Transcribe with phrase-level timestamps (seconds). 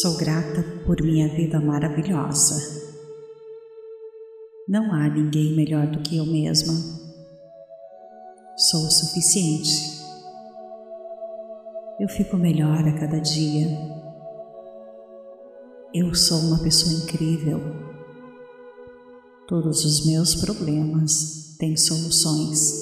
[0.00, 2.56] Sou grata por minha vida maravilhosa.
[4.66, 6.74] Não há ninguém melhor do que eu mesma.
[8.56, 10.02] Sou o suficiente.
[12.00, 13.68] Eu fico melhor a cada dia.
[15.94, 17.60] Eu sou uma pessoa incrível.
[19.46, 22.72] Todos os meus problemas têm soluções.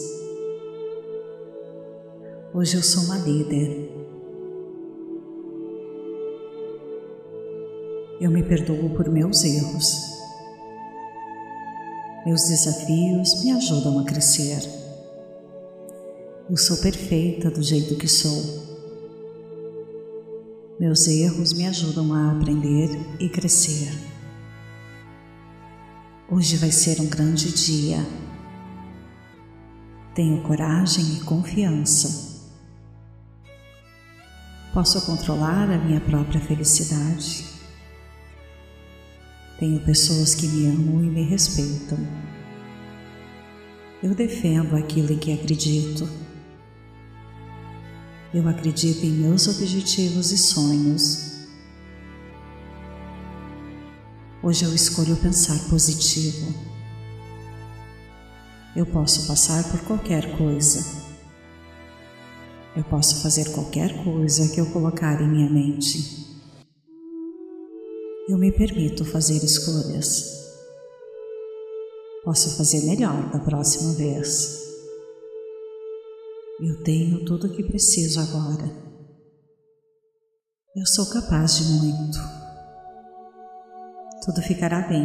[2.54, 4.01] Hoje eu sou uma líder.
[8.22, 9.96] Eu me perdoo por meus erros.
[12.24, 14.62] Meus desafios me ajudam a crescer.
[16.48, 18.40] Eu sou perfeita do jeito que sou.
[20.78, 23.92] Meus erros me ajudam a aprender e crescer.
[26.30, 28.06] Hoje vai ser um grande dia.
[30.14, 32.40] Tenho coragem e confiança.
[34.72, 37.51] Posso controlar a minha própria felicidade.
[39.62, 41.96] Tenho pessoas que me amam e me respeitam.
[44.02, 46.08] Eu defendo aquilo em que acredito.
[48.34, 51.46] Eu acredito em meus objetivos e sonhos.
[54.42, 56.52] Hoje eu escolho pensar positivo.
[58.74, 60.84] Eu posso passar por qualquer coisa.
[62.74, 66.21] Eu posso fazer qualquer coisa que eu colocar em minha mente
[68.28, 70.40] eu me permito fazer escolhas.
[72.24, 74.62] Posso fazer melhor da próxima vez.
[76.60, 78.70] Eu tenho tudo o que preciso agora.
[80.76, 82.18] Eu sou capaz de muito.
[84.24, 85.02] Tudo ficará bem.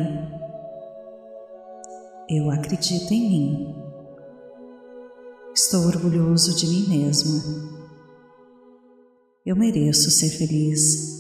[2.29, 3.75] Eu acredito em mim.
[5.55, 7.41] Estou orgulhoso de mim mesma.
[9.43, 11.16] Eu mereço ser feliz.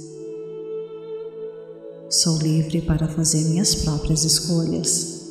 [2.09, 5.27] Sou livre para fazer minhas próprias escolhas.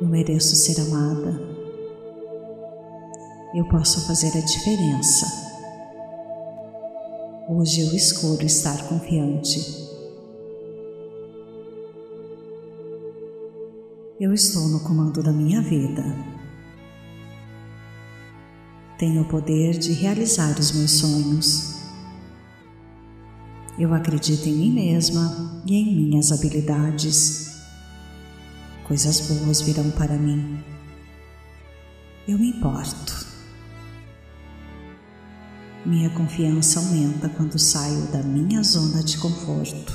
[0.00, 1.40] Eu mereço ser amada.
[3.54, 5.26] Eu posso fazer a diferença.
[7.48, 9.60] Hoje eu escolho estar confiante.
[14.18, 16.02] Eu estou no comando da minha vida.
[18.98, 21.75] Tenho o poder de realizar os meus sonhos.
[23.78, 27.60] Eu acredito em mim mesma e em minhas habilidades.
[28.84, 30.58] Coisas boas virão para mim.
[32.26, 33.26] Eu me importo.
[35.84, 39.92] Minha confiança aumenta quando saio da minha zona de conforto.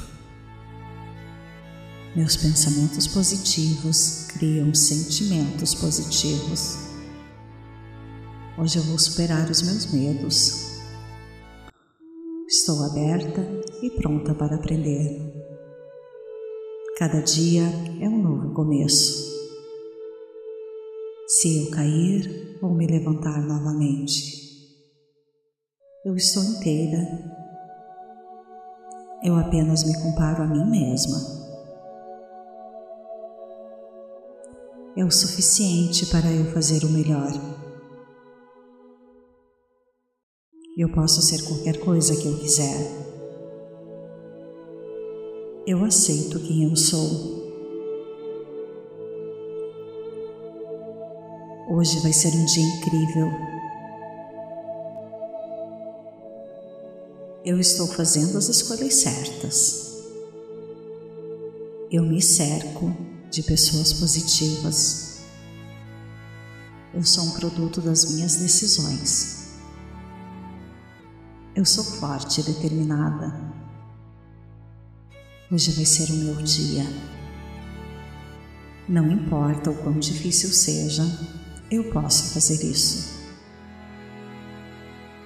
[2.15, 6.77] Meus pensamentos positivos criam sentimentos positivos.
[8.59, 10.71] Hoje eu vou superar os meus medos
[12.53, 15.19] Estou aberta e pronta para aprender.
[16.97, 17.63] Cada dia
[17.99, 19.31] é um novo começo.
[21.27, 24.39] Se eu cair, vou me levantar novamente.
[26.05, 26.99] Eu estou inteira.
[29.23, 31.17] Eu apenas me comparo a mim mesma.
[34.95, 37.31] É o suficiente para eu fazer o melhor.
[40.77, 43.00] Eu posso ser qualquer coisa que eu quiser.
[45.65, 47.39] Eu aceito quem eu sou.
[51.69, 53.31] Hoje vai ser um dia incrível.
[57.45, 60.03] Eu estou fazendo as escolhas certas.
[61.91, 62.91] Eu me cerco
[63.29, 65.19] de pessoas positivas.
[66.91, 69.59] Eu sou um produto das minhas decisões.
[71.55, 73.50] Eu sou forte e determinada.
[75.51, 76.85] Hoje vai ser o meu dia.
[78.87, 81.03] Não importa o quão difícil seja,
[81.69, 83.19] eu posso fazer isso.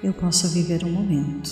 [0.01, 1.51] Eu posso viver o um momento.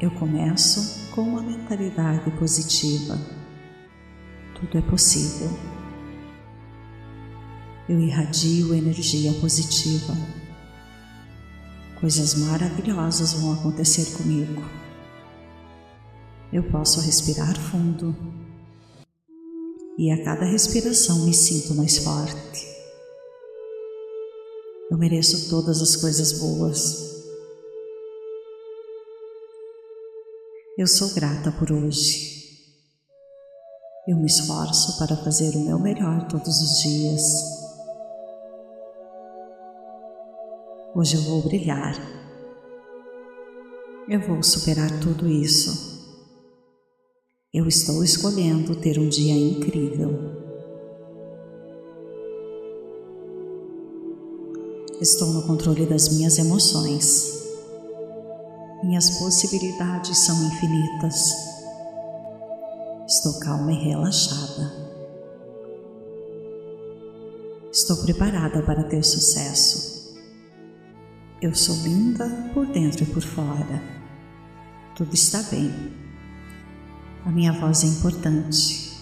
[0.00, 3.16] Eu começo com uma mentalidade positiva.
[4.58, 5.56] Tudo é possível.
[7.88, 10.12] Eu irradio energia positiva
[12.00, 14.62] coisas maravilhosas vão acontecer comigo.
[16.52, 18.14] Eu posso respirar fundo
[19.98, 22.66] e a cada respiração me sinto mais forte.
[24.88, 27.24] Eu mereço todas as coisas boas.
[30.78, 32.36] Eu sou grata por hoje.
[34.06, 37.22] Eu me esforço para fazer o meu melhor todos os dias.
[40.94, 41.96] Hoje eu vou brilhar.
[44.08, 45.95] Eu vou superar tudo isso.
[47.56, 50.12] Eu estou escolhendo ter um dia incrível.
[55.00, 57.46] Estou no controle das minhas emoções.
[58.84, 61.32] Minhas possibilidades são infinitas.
[63.08, 64.70] Estou calma e relaxada.
[67.72, 70.14] Estou preparada para ter sucesso.
[71.40, 73.82] Eu sou linda por dentro e por fora.
[74.94, 76.05] Tudo está bem.
[77.26, 78.92] A minha voz é importante.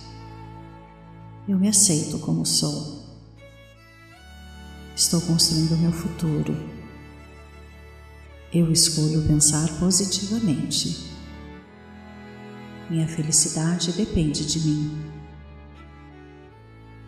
[1.47, 3.05] Eu me aceito como sou.
[4.97, 6.57] Estou construindo o meu futuro.
[8.51, 11.07] Eu escolho pensar positivamente.
[12.89, 15.13] Minha felicidade depende de mim.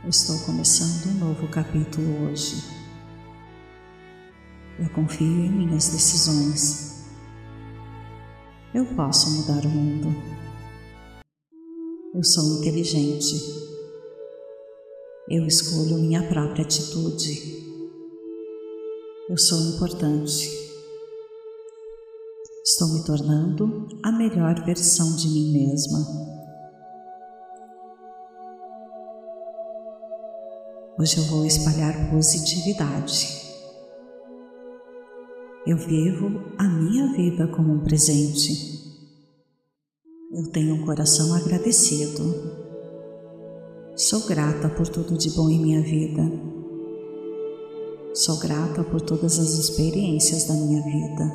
[0.06, 2.62] estou começando um novo capítulo hoje.
[4.78, 7.06] Eu confio em minhas decisões.
[8.74, 10.45] Eu posso mudar o mundo.
[12.16, 13.36] Eu sou inteligente.
[15.28, 17.62] Eu escolho minha própria atitude.
[19.28, 20.48] Eu sou importante.
[22.64, 25.98] Estou me tornando a melhor versão de mim mesma.
[30.98, 33.28] Hoje eu vou espalhar positividade.
[35.66, 38.85] Eu vivo a minha vida como um presente.
[40.28, 42.24] Eu tenho um coração agradecido.
[43.94, 46.22] Sou grata por tudo de bom em minha vida.
[48.12, 51.32] Sou grata por todas as experiências da minha vida.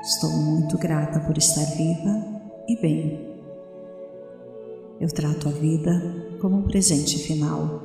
[0.00, 2.24] Estou muito grata por estar viva
[2.68, 3.36] e bem.
[5.00, 7.82] Eu trato a vida como um presente final.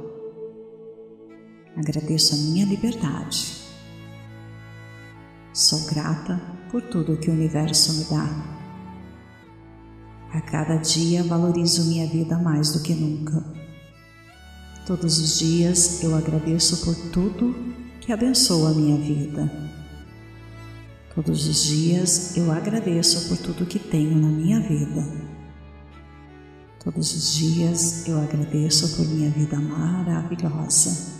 [1.75, 3.65] Agradeço a minha liberdade.
[5.53, 8.56] Sou grata por tudo que o universo me dá.
[10.37, 13.43] A cada dia valorizo minha vida mais do que nunca.
[14.85, 17.55] Todos os dias eu agradeço por tudo
[17.99, 19.51] que abençoa a minha vida.
[21.15, 25.03] Todos os dias eu agradeço por tudo que tenho na minha vida.
[26.83, 31.15] Todos os dias eu agradeço por minha vida maravilhosa.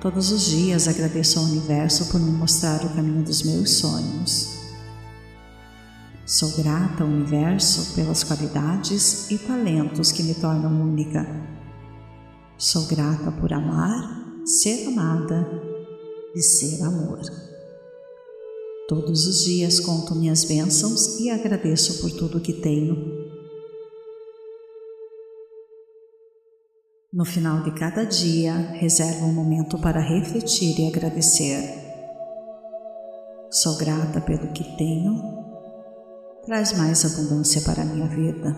[0.00, 4.53] Todos os dias agradeço ao universo por me mostrar o caminho dos meus sonhos.
[6.34, 11.24] Sou grata ao universo pelas qualidades e talentos que me tornam única.
[12.58, 15.48] Sou grata por amar, ser amada
[16.34, 17.20] e ser amor.
[18.88, 22.96] Todos os dias conto minhas bênçãos e agradeço por tudo que tenho.
[27.12, 31.62] No final de cada dia, reservo um momento para refletir e agradecer.
[33.52, 35.33] Sou grata pelo que tenho,
[36.46, 38.56] traz mais abundância para a minha vida.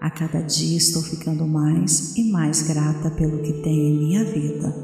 [0.00, 4.74] A cada dia estou ficando mais e mais grata pelo que tenho em minha vida.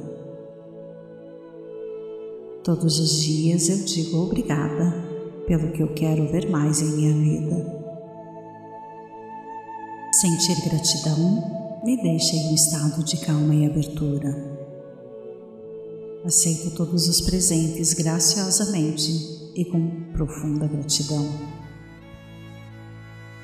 [2.62, 4.92] Todos os dias eu digo obrigada
[5.46, 7.76] pelo que eu quero ver mais em minha vida.
[10.20, 14.54] Sentir gratidão me deixa em um estado de calma e abertura.
[16.24, 21.26] Aceito todos os presentes graciosamente e com profunda gratidão.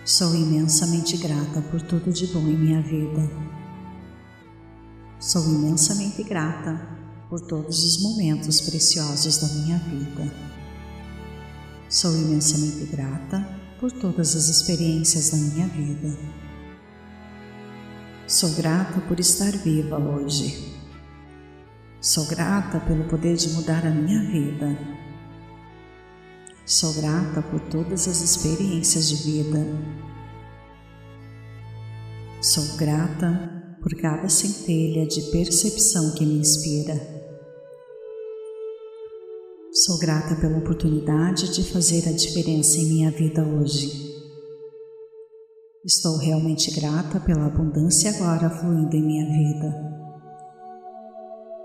[0.05, 3.31] Sou imensamente grata por tudo de bom em minha vida.
[5.19, 6.79] Sou imensamente grata
[7.31, 10.31] por todos os momentos preciosos da minha vida.
[11.89, 13.49] Sou imensamente grata
[13.81, 16.19] por todas as experiências da minha vida.
[18.27, 20.75] Sou grata por estar viva hoje.
[22.01, 25.02] Sou grata pelo poder de mudar a minha vida.
[26.65, 29.67] Sou grata por todas as experiências de vida.
[32.41, 36.95] Sou grata por cada centelha de percepção que me inspira.
[39.73, 44.13] Sou grata pela oportunidade de fazer a diferença em minha vida hoje.
[45.85, 50.02] Estou realmente grata pela abundância agora fluindo em minha vida.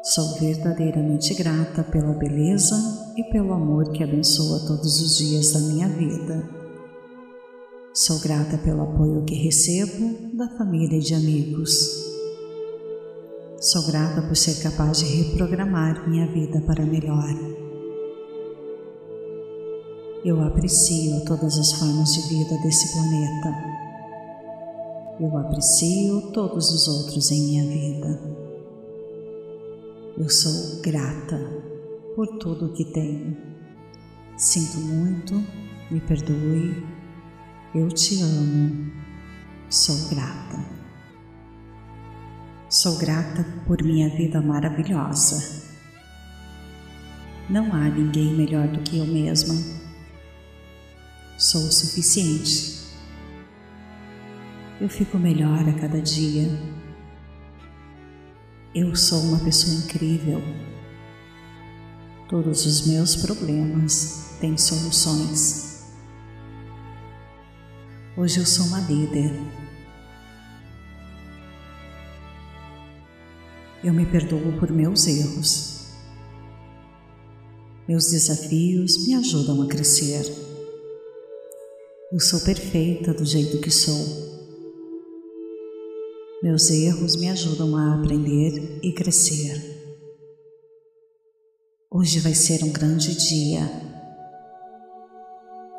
[0.10, 5.90] Sou verdadeiramente grata pela beleza e pelo amor que abençoa todos os dias da minha
[5.90, 6.50] vida.
[7.94, 12.08] Sou grata pelo apoio que recebo da família e de amigos.
[13.60, 17.28] Sou grata por ser capaz de reprogramar minha vida para melhor.
[20.24, 23.54] Eu aprecio todas as formas de vida desse planeta.
[25.20, 28.47] Eu aprecio todos os outros em minha vida.
[30.18, 31.38] Eu sou grata
[32.16, 33.38] por tudo que tenho.
[34.36, 35.36] Sinto muito,
[35.92, 36.84] me perdoe,
[37.76, 38.92] eu te amo,
[39.70, 40.66] sou grata.
[42.68, 45.68] Sou grata por minha vida maravilhosa.
[47.48, 49.54] Não há ninguém melhor do que eu mesma.
[51.38, 52.88] Sou o suficiente.
[54.82, 56.50] Eu fico melhor a cada dia.
[58.76, 60.42] Eu sou uma pessoa incrível.
[62.30, 65.86] Todos os meus problemas têm soluções.
[68.18, 69.32] Hoje eu sou uma líder.
[73.84, 75.94] Eu me perdoo por meus erros.
[77.88, 80.26] Meus desafios me ajudam a crescer.
[82.12, 84.27] Eu sou perfeita do jeito que sou.
[86.42, 89.60] Meus erros me ajudam a aprender e crescer.
[91.90, 93.62] Hoje vai ser um grande dia.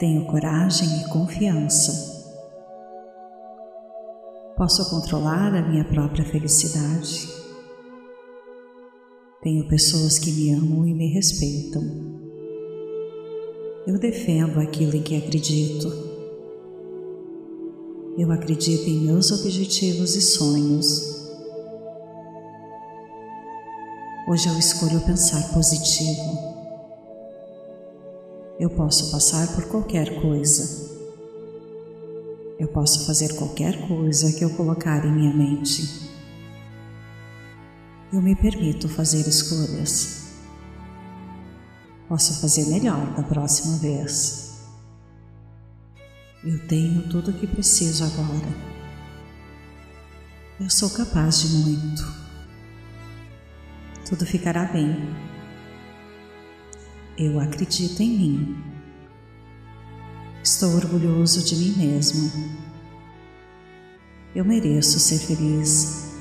[0.00, 1.92] Tenho coragem e confiança.
[4.56, 7.28] Posso controlar a minha própria felicidade.
[9.40, 11.82] Tenho pessoas que me amam e me respeitam.
[13.86, 16.07] Eu defendo aquilo em que acredito.
[18.18, 21.25] Eu acredito em meus objetivos e sonhos.
[24.26, 26.56] Hoje eu escolho pensar positivo.
[28.58, 30.88] Eu posso passar por qualquer coisa.
[32.58, 36.10] Eu posso fazer qualquer coisa que eu colocar em minha mente.
[38.12, 40.25] Eu me permito fazer escolhas.
[42.08, 44.48] Posso fazer melhor da próxima vez.
[46.45, 48.49] Eu tenho tudo o que preciso agora.
[50.61, 52.28] Eu sou capaz de muito
[54.09, 55.14] tudo ficará bem.
[57.18, 58.64] Eu acredito em mim.
[60.42, 62.33] Estou orgulhoso de mim mesmo.
[64.35, 66.14] Eu mereço ser feliz.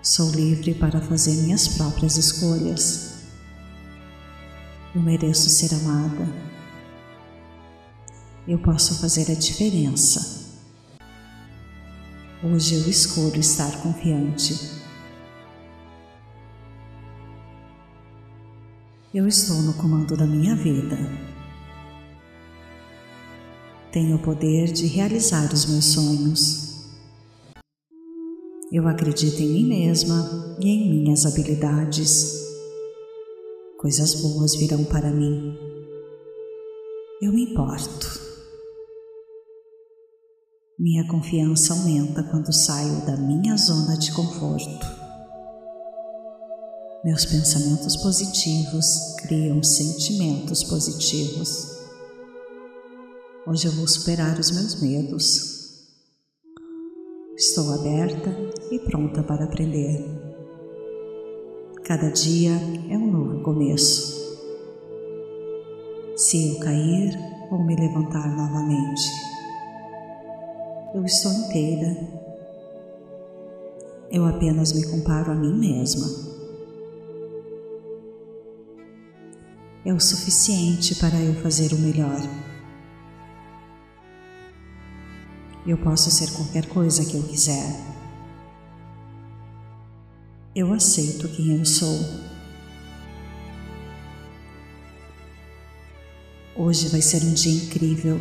[0.00, 3.24] Sou livre para fazer minhas próprias escolhas.
[4.94, 6.51] Eu mereço ser amada.
[8.46, 10.42] Eu posso fazer a diferença.
[12.42, 14.82] Hoje eu escolho estar confiante
[19.14, 20.96] Eu estou no comando da minha vida.
[23.92, 26.86] Tenho o poder de realizar os meus sonhos.
[28.72, 32.42] Eu acredito em mim mesma e em minhas habilidades.
[33.78, 35.58] Coisas boas virão para mim.
[37.20, 38.21] Eu me importo.
[40.82, 44.84] Minha confiança aumenta quando saio da minha zona de conforto.
[47.04, 51.68] Meus pensamentos positivos criam sentimentos positivos.
[53.46, 55.86] Hoje eu vou superar os meus medos.
[57.36, 58.36] Estou aberta
[58.72, 60.04] e pronta para aprender.
[61.84, 62.54] Cada dia
[62.90, 64.20] é um novo começo.
[66.16, 67.16] Se eu cair,
[67.50, 69.31] vou me levantar novamente.
[70.94, 71.96] Eu estou inteira.
[74.10, 76.32] Eu apenas me comparo a mim mesma.
[79.84, 82.20] é o suficiente para eu fazer o melhor.
[85.66, 87.80] Eu posso ser qualquer coisa que eu quiser.
[90.54, 91.98] Eu aceito quem eu sou.
[96.54, 98.20] Hoje vai ser um dia incrível.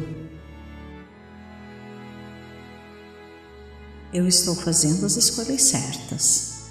[4.14, 6.64] Eu estou fazendo as escolhas certas.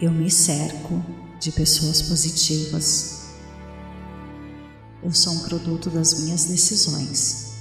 [0.00, 1.04] Eu me cerco
[1.38, 3.26] de pessoas positivas.
[5.02, 7.52] Eu sou um produto das minhas decisões.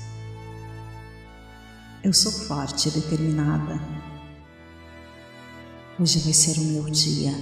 [2.02, 3.78] Eu sou forte e determinada.
[6.00, 7.34] Hoje vai ser o meu dia.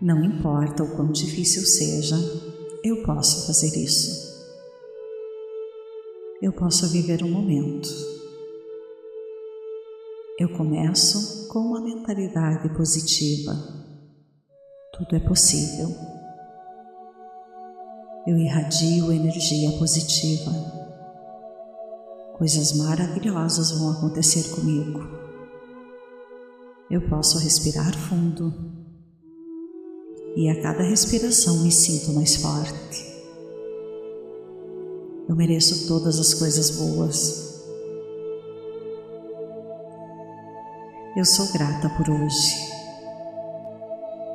[0.00, 2.16] Não importa o quão difícil seja,
[2.82, 4.34] eu posso fazer isso.
[6.40, 8.15] Eu posso viver o um momento.
[10.38, 13.76] Eu começo com uma mentalidade positiva
[14.96, 15.94] tudo é possível.
[18.26, 20.50] Eu irradio energia positiva.
[22.38, 25.00] Coisas maravilhosas vão acontecer comigo.
[26.90, 28.54] Eu posso respirar fundo
[30.34, 33.04] e a cada respiração me sinto mais forte.
[35.28, 37.45] Eu mereço todas as coisas boas.
[41.16, 42.70] Eu sou grata por hoje.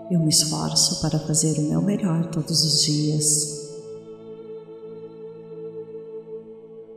[0.09, 3.69] Eu me esforço para fazer o meu melhor todos os dias.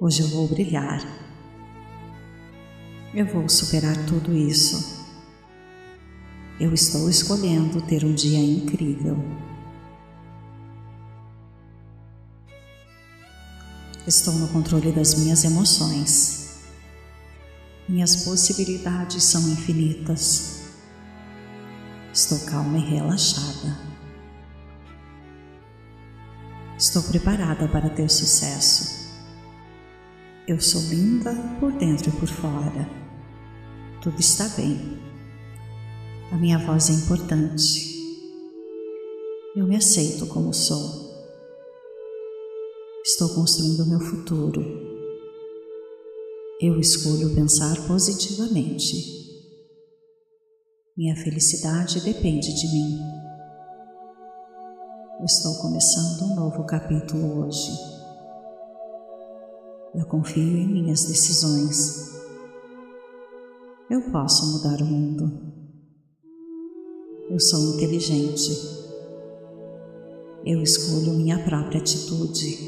[0.01, 1.03] Hoje eu vou brilhar.
[3.13, 5.05] Eu vou superar tudo isso.
[6.59, 9.19] Eu estou escolhendo ter um dia incrível.
[14.07, 16.44] Estou no controle das minhas emoções.
[17.95, 20.65] Minhas possibilidades são infinitas.
[22.13, 23.79] Estou calma e relaxada.
[26.77, 29.15] Estou preparada para ter sucesso.
[30.49, 32.91] Eu sou linda por dentro e por fora.
[34.03, 35.01] Tudo está bem.
[36.33, 37.95] A minha voz é importante.
[39.55, 41.15] Eu me aceito como sou.
[43.05, 44.84] Estou construindo meu futuro.
[46.61, 48.95] Eu escolho pensar positivamente.
[50.97, 53.01] Minha felicidade depende de mim.
[55.25, 57.73] Estou começando um novo capítulo hoje.
[59.97, 62.15] Eu confio em minhas decisões.
[63.91, 65.53] Eu posso mudar o mundo.
[67.31, 68.53] Eu sou inteligente.
[70.47, 72.59] Eu escolho minha própria atitude.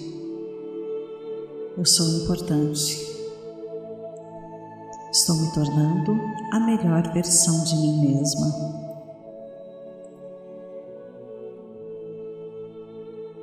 [1.78, 3.15] Eu sou importante.
[5.16, 6.14] Estou me tornando
[6.52, 8.48] a melhor versão de mim mesma.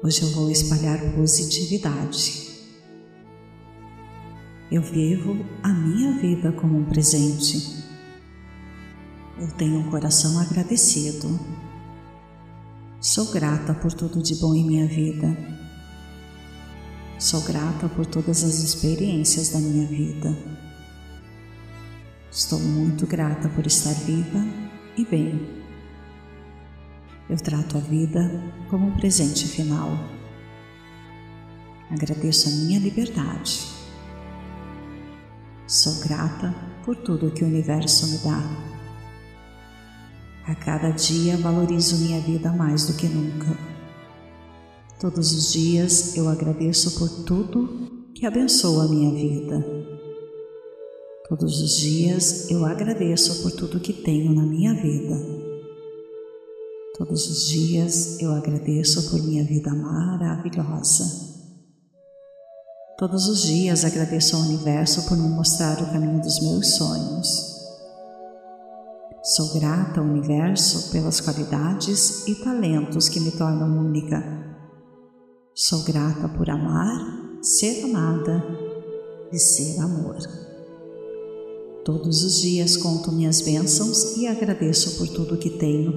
[0.03, 2.61] Hoje eu vou espalhar positividade.
[4.71, 7.83] Eu vivo a minha vida como um presente.
[9.39, 11.39] Eu tenho um coração agradecido.
[13.01, 15.35] Sou grata por tudo de bom em minha vida.
[17.17, 20.62] Sou grata por todas as experiências da minha vida.
[22.33, 24.43] Estou muito grata por estar viva
[24.97, 25.39] e bem.
[27.29, 28.27] Eu trato a vida
[28.71, 29.91] como um presente final.
[31.91, 33.67] Agradeço a minha liberdade.
[35.67, 38.41] Sou grata por tudo que o universo me dá.
[40.47, 43.55] A cada dia valorizo minha vida mais do que nunca.
[44.99, 49.82] Todos os dias eu agradeço por tudo que abençoa a minha vida.
[51.29, 55.15] Todos os dias eu agradeço por tudo que tenho na minha vida.
[56.97, 61.05] Todos os dias eu agradeço por minha vida maravilhosa.
[62.97, 67.53] Todos os dias agradeço ao universo por me mostrar o caminho dos meus sonhos.
[69.23, 74.21] Sou grata ao universo pelas qualidades e talentos que me tornam única.
[75.55, 78.43] Sou grata por amar, ser amada
[79.31, 80.17] e ser amor.
[81.83, 85.91] Todos os dias conto minhas bênçãos e agradeço por tudo que tenho.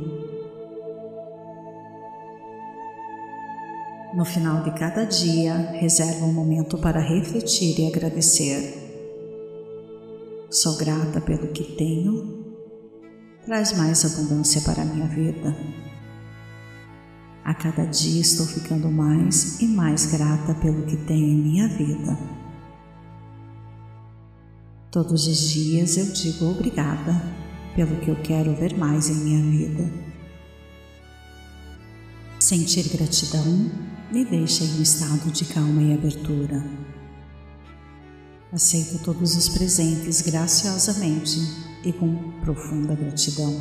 [4.12, 8.84] No final de cada dia, reservo um momento para refletir e agradecer.
[10.50, 12.44] Sou grata pelo que tenho,
[13.44, 15.56] traz mais abundância para a minha vida.
[17.44, 22.35] A cada dia estou ficando mais e mais grata pelo que tenho em minha vida.
[24.96, 27.22] Todos os dias eu digo obrigada
[27.74, 29.92] pelo que eu quero ver mais em minha vida.
[32.40, 33.44] Sentir gratidão
[34.10, 36.64] me deixa em um estado de calma e abertura.
[38.50, 41.40] Aceito todos os presentes graciosamente
[41.84, 43.54] e com profunda gratidão.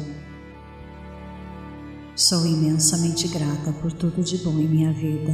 [2.15, 5.33] Sou imensamente grata por tudo de bom em minha vida.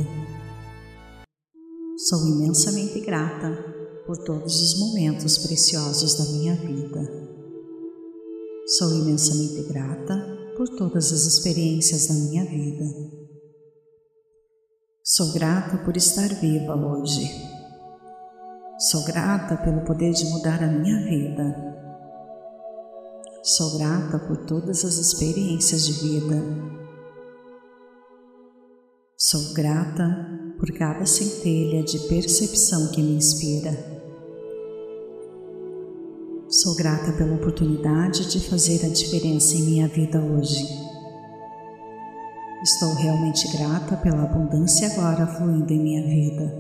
[1.95, 3.70] Sou imensamente grata
[4.11, 6.99] por todos os momentos preciosos da minha vida.
[8.77, 12.83] Sou imensamente grata por todas as experiências da minha vida.
[15.01, 17.21] Sou grata por estar viva hoje.
[18.91, 21.55] Sou grata pelo poder de mudar a minha vida.
[23.41, 26.35] Sou grata por todas as experiências de vida.
[29.17, 30.27] Sou grata
[30.59, 33.90] por cada centelha de percepção que me inspira.
[36.51, 40.61] Sou grata pela oportunidade de fazer a diferença em minha vida hoje.
[42.61, 46.53] Estou realmente grata pela abundância agora fluindo em minha vida.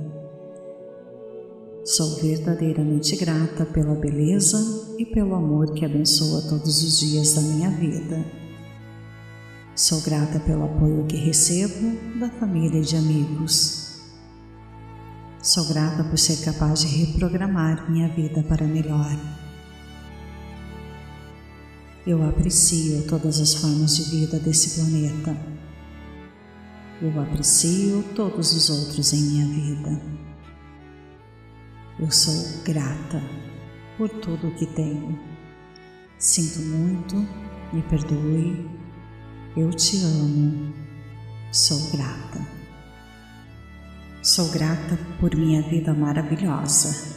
[1.83, 7.69] Sou verdadeiramente grata pela beleza e pelo amor que abençoa todos os dias da minha
[7.71, 8.23] vida.
[9.75, 13.99] Sou grata pelo apoio que recebo da família e de amigos.
[15.41, 19.40] Sou grata por ser capaz de reprogramar minha vida para melhor.
[22.05, 25.37] Eu aprecio todas as formas de vida desse planeta.
[26.99, 30.01] Eu aprecio todos os outros em minha vida.
[31.99, 33.21] Eu sou grata
[33.99, 35.19] por tudo o que tenho.
[36.17, 37.15] Sinto muito,
[37.71, 38.67] me perdoe,
[39.55, 40.73] eu te amo,
[41.51, 42.43] sou grata.
[44.23, 47.15] Sou grata por minha vida maravilhosa.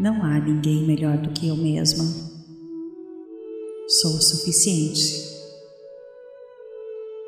[0.00, 2.37] Não há ninguém melhor do que eu mesma.
[3.88, 5.26] Sou o suficiente.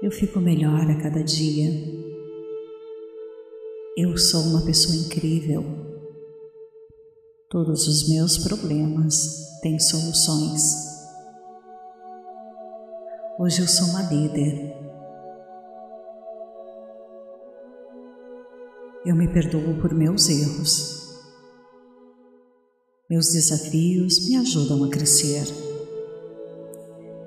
[0.03, 2.01] Eu fico melhor a cada dia
[3.97, 5.63] eu sou uma pessoa incrível.
[7.51, 10.75] Todos os meus problemas têm soluções.
[13.39, 14.75] Hoje eu sou uma líder.
[19.05, 21.21] Eu me perdoo por meus erros.
[23.09, 25.70] Meus desafios me ajudam a crescer.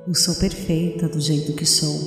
[0.06, 1.98] Eu sou perfeita do jeito que sou.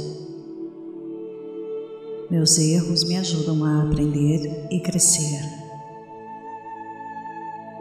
[2.31, 5.41] Meus erros me ajudam a aprender e crescer.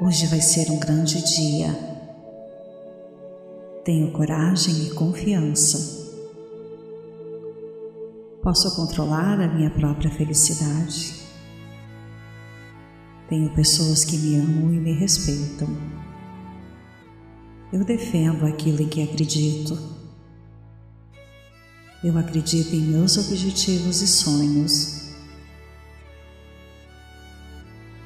[0.01, 1.67] Hoje vai ser um grande dia.
[3.84, 6.06] Tenho coragem e confiança.
[8.41, 11.13] Posso controlar a minha própria felicidade.
[13.28, 15.67] Tenho pessoas que me amam e me respeitam.
[17.73, 19.94] Eu defendo aquilo em que acredito.
[22.05, 25.05] Eu acredito em meus objetivos e sonhos.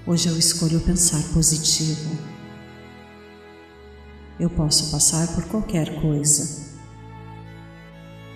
[0.07, 2.17] Hoje eu escolho pensar positivo.
[4.39, 6.79] Eu posso passar por qualquer coisa.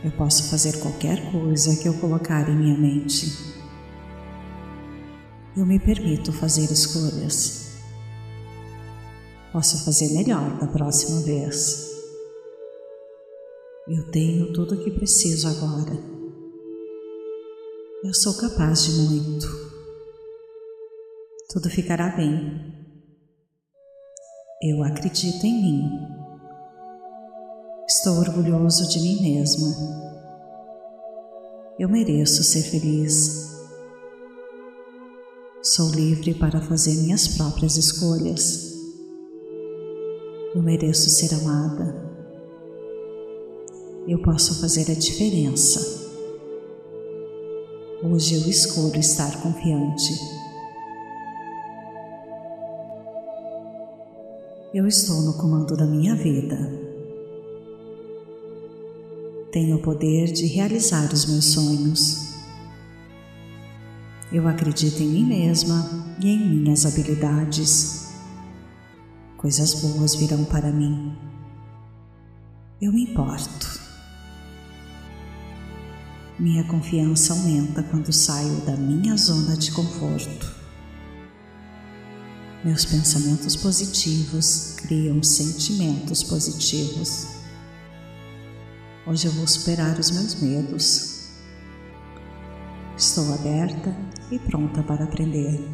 [0.04, 3.34] Eu posso fazer qualquer coisa que eu colocar em minha mente.
[5.56, 7.78] Eu me permito fazer escolhas.
[9.54, 11.93] Posso fazer melhor da próxima vez.
[13.86, 15.92] Eu tenho tudo o que preciso agora.
[18.02, 19.46] Eu sou capaz de muito.
[21.50, 22.74] Tudo ficará bem.
[24.62, 25.90] Eu acredito em mim.
[27.86, 29.68] Estou orgulhoso de mim mesma.
[31.78, 33.52] Eu mereço ser feliz.
[35.62, 38.78] Sou livre para fazer minhas próprias escolhas.
[40.56, 42.03] Eu mereço ser amada
[44.08, 46.04] eu posso fazer a diferença.
[48.04, 50.14] Hoje eu escolho estar confiante.
[54.74, 56.58] Eu estou no comando da minha vida.
[59.52, 62.34] Tenho o poder de realizar os meus sonhos.
[64.34, 68.12] Eu acredito em mim mesma e em minhas habilidades.
[69.38, 71.16] Coisas boas virão para mim.
[72.82, 73.83] Eu me importo.
[76.44, 80.54] Minha confiança aumenta quando saio da minha zona de conforto.
[82.66, 87.28] Meus pensamentos positivos criam sentimentos positivos.
[89.08, 91.30] Hoje eu vou superar os meus medos.
[92.98, 93.96] Estou aberta
[94.30, 95.66] e pronta para aprender.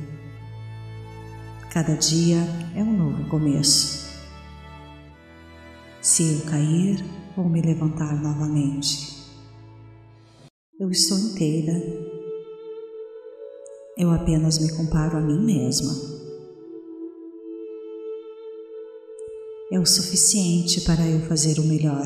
[1.72, 2.38] Cada dia
[2.76, 4.08] é um novo começo.
[6.00, 7.04] Se eu cair,
[7.36, 9.19] vou me levantar novamente.
[10.80, 11.74] Eu estou inteira.
[13.98, 15.92] Eu apenas me comparo a mim mesma.
[19.74, 22.06] É o suficiente para eu fazer o melhor.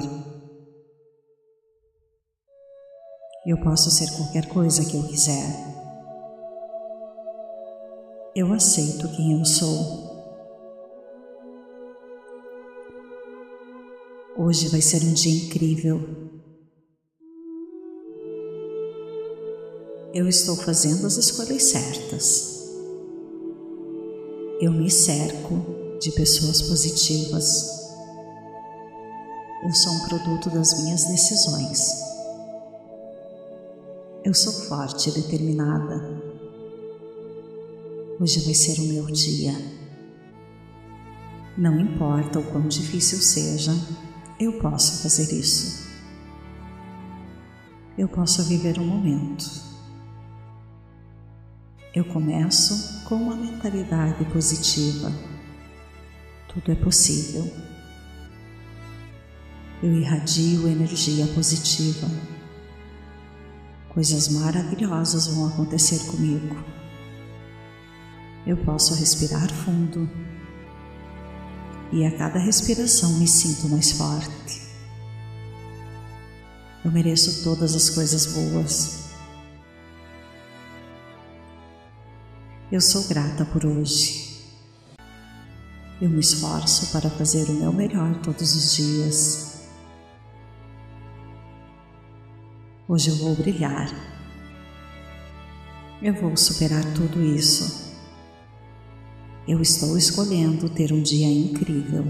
[3.46, 5.46] Eu posso ser qualquer coisa que eu quiser.
[8.36, 10.02] Eu aceito quem eu sou.
[14.36, 16.23] Hoje vai ser um dia incrível.
[20.14, 22.70] Eu estou fazendo as escolhas certas.
[24.62, 25.66] Eu me cerco
[26.00, 27.82] de pessoas positivas.
[29.64, 31.90] Eu sou um produto das minhas decisões.
[34.24, 36.22] Eu sou forte e determinada.
[38.20, 39.54] Hoje vai ser o meu dia.
[41.58, 43.72] Não importa o quão difícil seja,
[44.40, 45.88] eu posso fazer isso.
[47.98, 49.73] Eu posso viver o momento
[51.94, 55.12] eu começo com uma mentalidade positiva.
[56.48, 57.52] Tudo é possível.
[59.82, 62.08] Eu irradio energia positiva.
[63.90, 66.56] Coisas maravilhosas vão acontecer comigo.
[68.48, 70.10] Eu posso respirar fundo.
[71.92, 74.64] e a cada respiração me sinto mais forte.
[76.84, 79.03] Eu mereço todas as coisas boas.
[82.74, 84.36] Eu sou grata por hoje.
[86.02, 89.62] Eu me esforço para fazer o meu melhor todos os dias.
[92.88, 93.92] Hoje eu vou brilhar.
[96.02, 97.94] Eu vou superar tudo isso.
[99.48, 102.08] Eu estou escolhendo ter um dia incrível.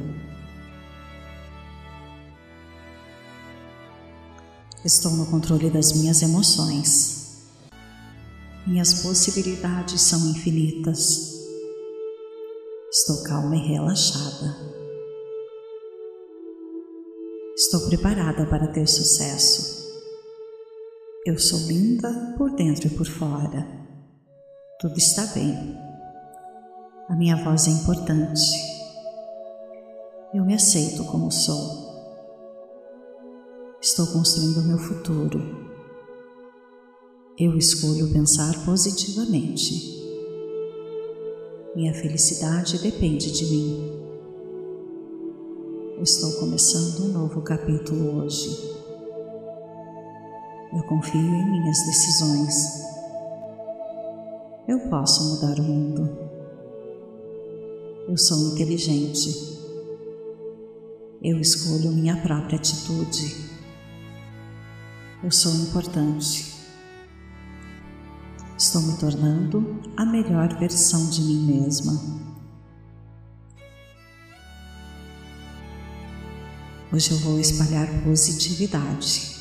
[4.85, 7.22] Estou no controle das minhas emoções.
[8.65, 11.33] Minhas possibilidades são infinitas.
[12.89, 14.55] Estou calma e relaxada.
[17.57, 19.83] Estou preparada para ter sucesso.
[21.25, 23.67] Eu sou linda por dentro e por fora.
[24.79, 25.77] Tudo está bem.
[27.09, 28.41] A minha voz é importante.
[30.33, 31.83] Eu me aceito como sou.
[33.81, 35.72] Estou construindo meu futuro.
[37.35, 40.03] Eu escolho pensar positivamente.
[41.75, 43.91] Minha felicidade depende de mim.
[45.99, 48.49] estou começando um novo capítulo hoje.
[50.75, 52.55] Eu confio em minhas decisões.
[54.67, 56.15] Eu posso mudar o mundo.
[58.09, 59.57] Eu sou inteligente.
[61.19, 63.35] Eu escolho minha própria atitude.
[65.23, 66.52] Eu sou importante.
[68.63, 72.01] Estou me tornando a melhor versão de mim mesma.
[76.89, 79.35] Hoje eu vou espalhar positividade.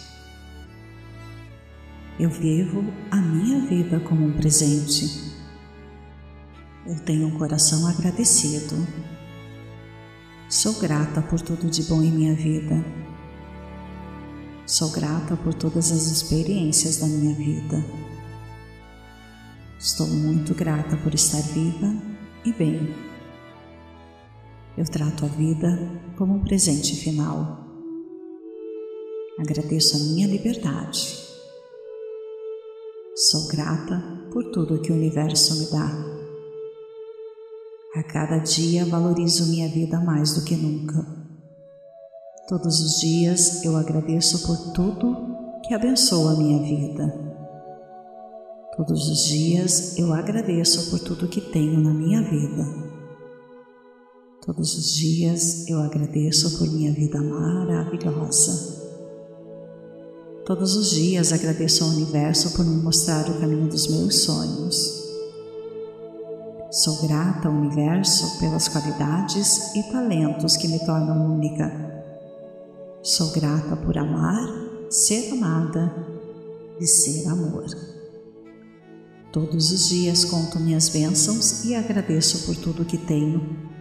[2.18, 2.82] Eu vivo
[3.12, 5.32] a minha vida como um presente.
[6.84, 8.74] Eu tenho um coração agradecido.
[10.48, 12.84] Sou grata por tudo de bom em minha vida.
[14.66, 18.11] Sou grata por todas as experiências da minha vida.
[19.82, 21.92] Estou muito grata por estar viva
[22.44, 22.94] e bem.
[24.78, 25.76] Eu trato a vida
[26.16, 27.66] como um presente final.
[29.40, 31.18] Agradeço a minha liberdade.
[33.16, 34.00] Sou grata
[34.32, 35.90] por tudo que o universo me dá.
[37.96, 41.04] A cada dia valorizo minha vida mais do que nunca.
[42.46, 45.16] Todos os dias eu agradeço por tudo
[45.66, 47.31] que abençoa a minha vida.
[48.74, 52.64] Todos os dias eu agradeço por tudo que tenho na minha vida.
[54.46, 58.80] Todos os dias eu agradeço por minha vida maravilhosa.
[60.46, 65.02] Todos os dias agradeço ao universo por me mostrar o caminho dos meus sonhos.
[66.70, 71.70] Sou grata ao universo pelas qualidades e talentos que me tornam única.
[73.02, 74.48] Sou grata por amar,
[74.88, 75.94] ser amada
[76.80, 77.66] e ser amor.
[79.32, 83.72] Todos os dias conto minhas bênçãos e agradeço por tudo que tenho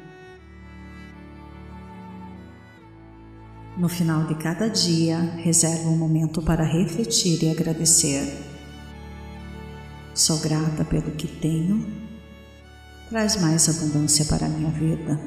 [3.78, 8.22] No final de cada dia, reservo um momento para refletir e agradecer.
[10.14, 11.84] Sou grata pelo que tenho,
[13.10, 15.20] traz mais abundância para a minha vida.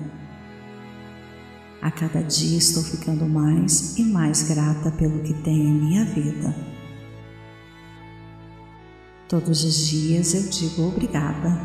[1.82, 6.73] A cada dia estou ficando mais e mais grata pelo que tenho em minha vida.
[9.34, 11.58] Todos os dias eu digo obrigada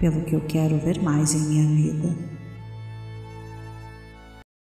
[0.00, 2.18] pelo que eu quero ver mais em minha vida.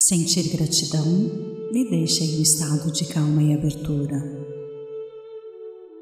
[0.01, 1.05] Sentir gratidão
[1.71, 4.17] me deixa em um estado de calma e abertura.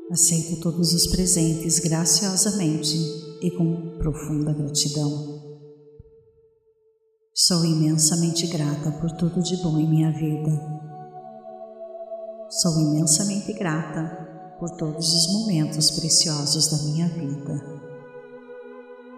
[0.09, 2.95] Aceito todos os presentes graciosamente
[3.41, 5.59] e com profunda gratidão.
[7.33, 10.51] Sou imensamente grata por tudo de bom em minha vida.
[12.49, 17.63] Sou imensamente grata por todos os momentos preciosos da minha vida.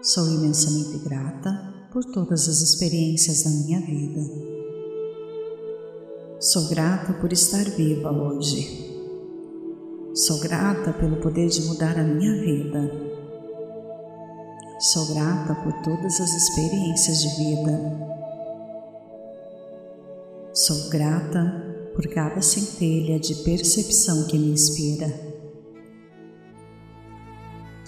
[0.02, 4.20] Sou imensamente grata por todas as experiências da minha vida.
[6.40, 8.88] Sou grata por estar viva hoje.
[10.14, 12.90] Sou grata pelo poder de mudar a minha vida.
[14.80, 18.08] Sou grata por todas as experiências de vida.
[20.52, 25.27] Sou grata por cada centelha de percepção que me inspira.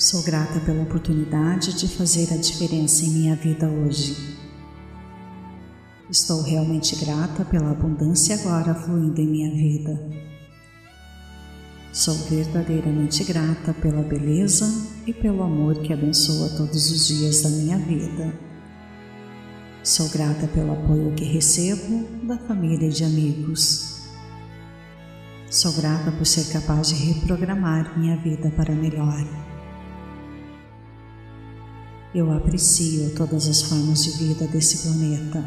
[0.00, 4.34] Sou grata pela oportunidade de fazer a diferença em minha vida hoje.
[6.10, 10.02] Estou realmente grata pela abundância agora fluindo em minha vida.
[11.92, 14.64] Sou verdadeiramente grata pela beleza
[15.06, 18.32] e pelo amor que abençoa todos os dias da minha vida.
[19.84, 24.00] Sou grata pelo apoio que recebo da família e de amigos.
[25.50, 29.49] Sou grata por ser capaz de reprogramar minha vida para melhor.
[32.12, 35.44] Eu aprecio todas as formas de vida desse planeta.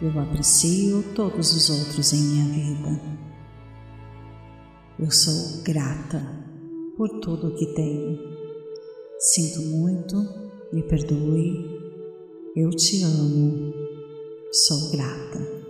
[0.00, 3.00] Eu aprecio todos os outros em minha vida.
[5.00, 6.22] Eu sou grata
[6.96, 8.16] por tudo o que tenho.
[9.18, 10.16] Sinto muito,
[10.72, 11.80] me perdoe,
[12.54, 13.72] eu te amo,
[14.52, 15.62] sou grata.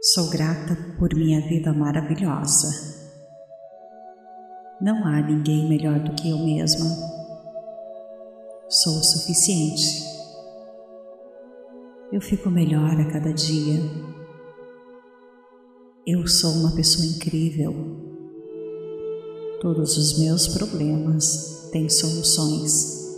[0.00, 2.70] Sou grata por minha vida maravilhosa.
[4.80, 7.21] Não há ninguém melhor do que eu mesma.
[8.72, 10.02] Sou o suficiente.
[12.10, 13.78] Eu fico melhor a cada dia.
[16.06, 17.74] Eu sou uma pessoa incrível.
[19.60, 23.14] Todos os meus problemas têm soluções.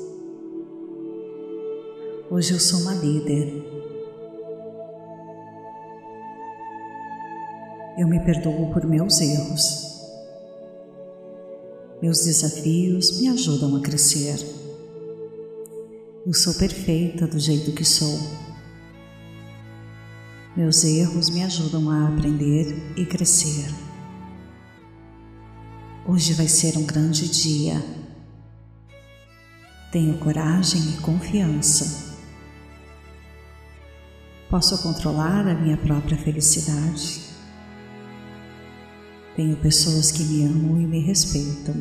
[2.33, 3.65] Hoje eu sou uma líder.
[7.97, 10.03] Eu me perdoo por meus erros.
[12.03, 14.64] Meus desafios me ajudam a crescer.
[16.27, 18.19] Eu sou perfeita do jeito que sou.
[20.57, 23.69] Meus erros me ajudam a aprender e crescer.
[26.07, 27.83] Hoje vai ser um grande dia.
[29.93, 32.15] Tenho coragem e confiança
[34.55, 37.23] Posso controlar a minha própria felicidade.
[39.35, 41.75] Tenho pessoas que me amam e me respeitam.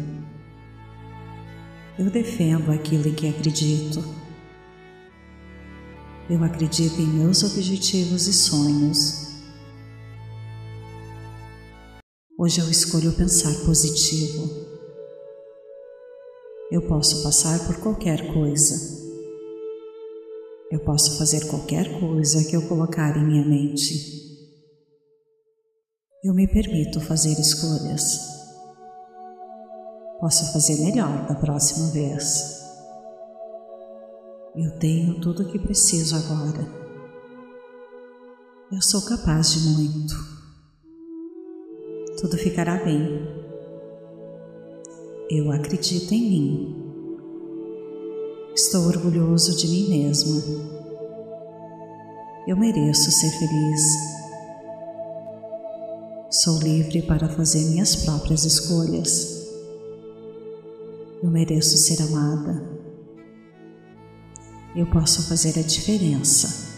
[1.99, 4.22] Eu defendo aquilo em que acredito.
[6.29, 9.33] Eu acredito em meus objetivos e sonhos.
[12.37, 14.49] Hoje eu escolho pensar positivo.
[16.71, 19.03] Eu posso passar por qualquer coisa
[20.73, 23.93] eu posso fazer qualquer coisa que eu colocar em minha mente.
[26.23, 28.17] Eu me permito fazer escolhas.
[30.19, 32.62] Posso fazer melhor da próxima vez.
[34.55, 36.63] Eu tenho tudo o que preciso agora.
[38.71, 40.13] Eu sou capaz de muito.
[42.19, 43.27] Tudo ficará bem.
[45.27, 46.75] Eu acredito em mim.
[48.53, 50.39] Estou orgulhoso de mim mesma.
[52.47, 53.81] Eu mereço ser feliz.
[56.29, 59.47] Sou livre para fazer minhas próprias escolhas.
[61.23, 62.72] Eu mereço ser amada.
[64.75, 66.73] Eu posso fazer a diferença.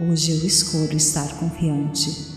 [0.00, 2.32] Hoje eu escolho estar confiante.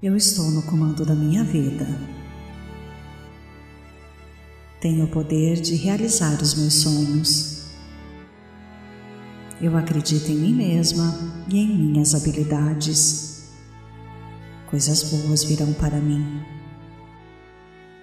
[0.00, 1.84] Eu estou no comando da minha vida.
[4.80, 7.64] Tenho o poder de realizar os meus sonhos.
[9.60, 11.12] Eu acredito em mim mesma
[11.48, 13.50] e em minhas habilidades.
[14.70, 16.40] Coisas boas virão para mim.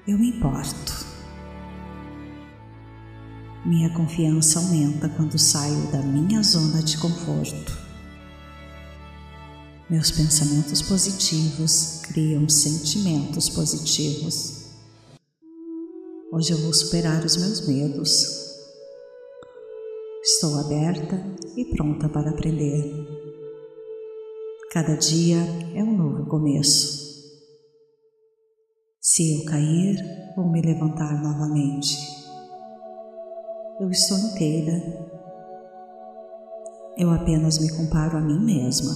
[0.06, 1.01] Eu me importo.
[3.64, 7.72] Minha confiança aumenta quando saio da minha zona de conforto.
[9.88, 14.72] Meus pensamentos positivos criam sentimentos positivos.
[16.34, 18.26] Hoje eu vou superar os meus medos.
[20.24, 21.24] Estou aberta
[21.56, 22.92] e pronta para aprender.
[24.72, 25.38] Cada dia
[25.76, 27.00] é um novo começo.
[29.00, 29.98] Se eu cair,
[30.36, 32.21] vou me levantar novamente.
[33.82, 34.80] Eu estou inteira.
[36.96, 38.94] Eu apenas me comparo a mim mesma.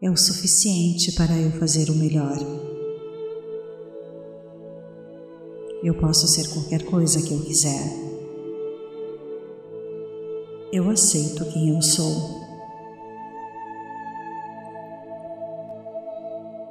[0.00, 2.38] É o suficiente para eu fazer o melhor.
[5.84, 7.92] Eu posso ser qualquer coisa que eu quiser.
[10.72, 12.40] Eu aceito quem eu sou.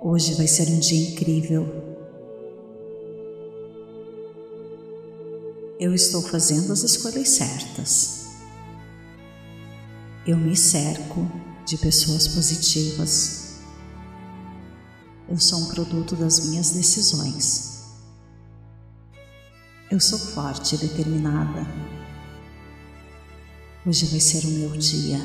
[0.02, 1.81] Hoje vai ser um dia incrível.
[5.82, 8.28] Eu estou fazendo as escolhas certas.
[10.28, 11.28] Eu me cerco
[11.66, 13.62] de pessoas positivas.
[15.28, 17.96] Eu sou um produto das minhas decisões.
[19.90, 21.66] Eu sou forte e determinada.
[23.84, 25.18] Hoje vai ser o meu dia.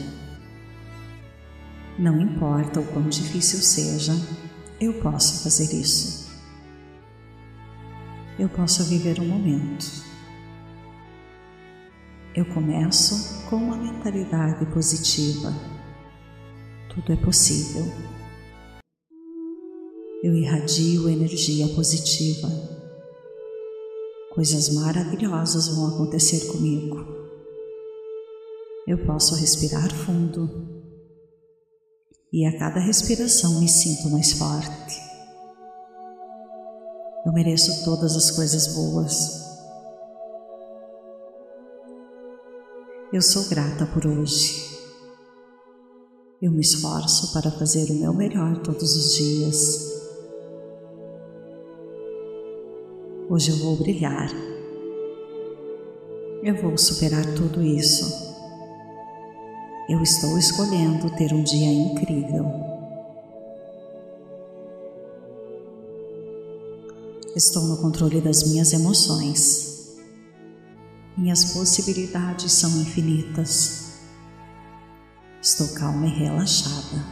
[1.98, 4.14] Não importa o quão difícil seja,
[4.80, 6.30] eu posso fazer isso.
[8.38, 10.05] Eu posso viver o um momento.
[12.36, 15.50] Eu começo com uma mentalidade positiva.
[16.90, 17.82] Tudo é possível.
[20.22, 22.48] eu irradio energia positiva.
[24.34, 26.98] Coisas maravilhosas vão acontecer comigo.
[28.86, 30.84] Eu posso respirar fundo
[32.30, 35.00] e a cada respiração me sinto mais forte.
[37.24, 39.45] Eu mereço todas as coisas boas.
[43.16, 44.78] Eu sou grata por hoje.
[46.42, 50.02] Eu me esforço para fazer o meu melhor todos os dias.
[53.30, 54.30] Hoje eu vou brilhar.
[56.42, 58.04] Eu vou superar tudo isso.
[59.88, 62.44] Eu estou escolhendo ter um dia incrível.
[67.34, 69.75] Estou no controle das minhas emoções.
[71.16, 74.00] Minhas possibilidades são infinitas.
[75.40, 77.02] Estou calma e relaxada.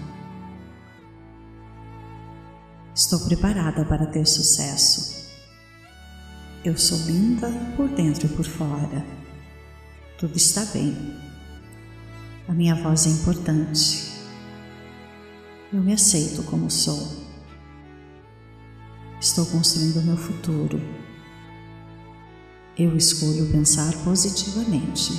[2.94, 5.24] Estou preparada para ter sucesso.
[6.62, 9.02] Eu sou linda por dentro e por fora.
[10.18, 10.94] Tudo está bem.
[12.46, 14.12] A minha voz é importante.
[15.72, 17.24] Eu me aceito como sou.
[19.18, 20.78] Estou construindo meu futuro.
[22.76, 25.12] Eu escolho pensar positivamente.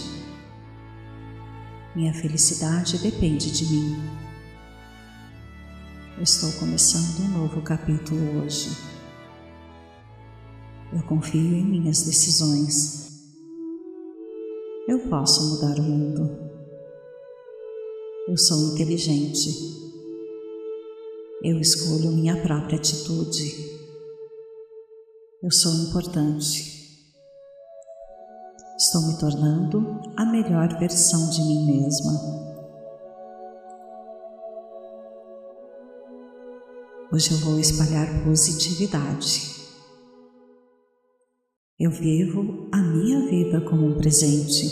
[1.95, 3.95] Minha felicidade depende de mim.
[6.21, 8.71] Estou começando um novo capítulo hoje.
[10.91, 13.23] Eu confio em minhas decisões.
[14.89, 16.37] Eu posso mudar o mundo.
[18.27, 19.49] Eu sou inteligente.
[21.41, 23.79] Eu escolho minha própria atitude.
[25.41, 26.74] Eu sou importante.
[28.77, 32.11] Estou me tornando a melhor versão de mim mesma.
[37.09, 39.55] Hoje eu vou espalhar positividade.
[41.79, 44.67] Eu vivo a minha vida como um presente.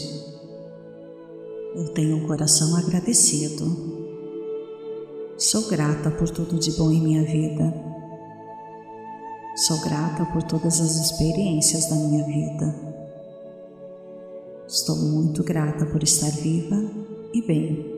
[1.73, 3.63] Eu tenho um coração agradecido.
[5.37, 7.73] Sou grata por tudo de bom em minha vida.
[9.55, 12.92] Sou grata por todas as experiências da minha vida.
[14.73, 16.75] Estou muito grata por estar viva
[17.31, 17.93] e bem.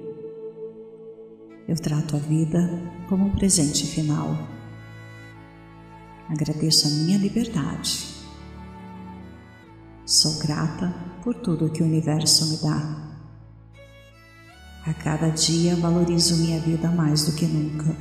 [1.70, 2.70] Eu trato a vida
[3.08, 4.38] como um presente final.
[6.28, 8.06] Agradeço a minha liberdade.
[10.06, 13.20] Sou grata por tudo que o universo me dá.
[14.86, 17.96] A cada dia valorizo minha vida mais do que nunca.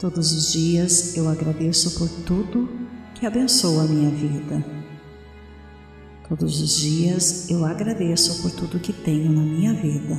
[0.00, 2.66] Todos os dias eu agradeço por tudo
[3.14, 4.75] que abençoa a minha vida.
[6.28, 10.18] Todos os dias eu agradeço por tudo que tenho na minha vida.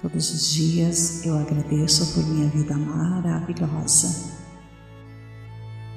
[0.00, 4.30] Todos os dias eu agradeço por minha vida maravilhosa.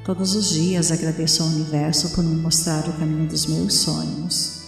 [0.04, 4.64] Todos os dias agradeço ao universo por me mostrar o caminho dos meus sonhos.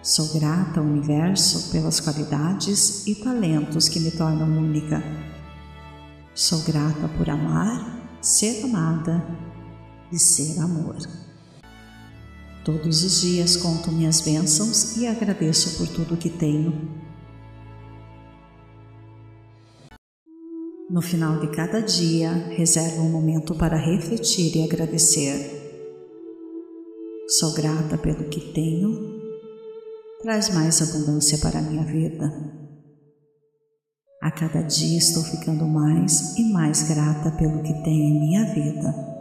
[0.00, 5.02] Sou grata ao universo pelas qualidades e talentos que me tornam única.
[6.32, 9.26] Sou grata por amar, ser amada
[10.12, 11.25] e ser amor.
[12.66, 16.72] Todos os dias conto minhas bênçãos e agradeço por tudo que tenho.
[20.90, 25.48] No final de cada dia, reservo um momento para refletir e agradecer.
[27.38, 29.20] Sou grata pelo que tenho,
[30.22, 32.28] traz mais abundância para a minha vida.
[34.20, 39.15] A cada dia estou ficando mais e mais grata pelo que tenho em minha vida.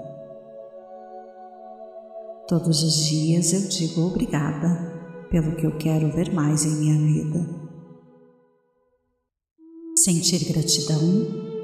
[2.48, 7.44] Todos os dias eu digo obrigada pelo que eu quero ver mais em minha vida.
[9.98, 11.02] Sentir gratidão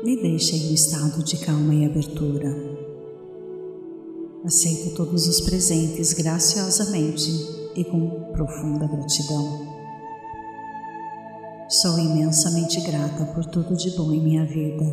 [0.04, 2.50] me deixa em um estado de calma e abertura.
[4.44, 7.30] Aceito todos os presentes graciosamente
[7.76, 9.68] e com profunda gratidão.
[11.70, 14.84] Sou imensamente grata por tudo de bom em minha vida.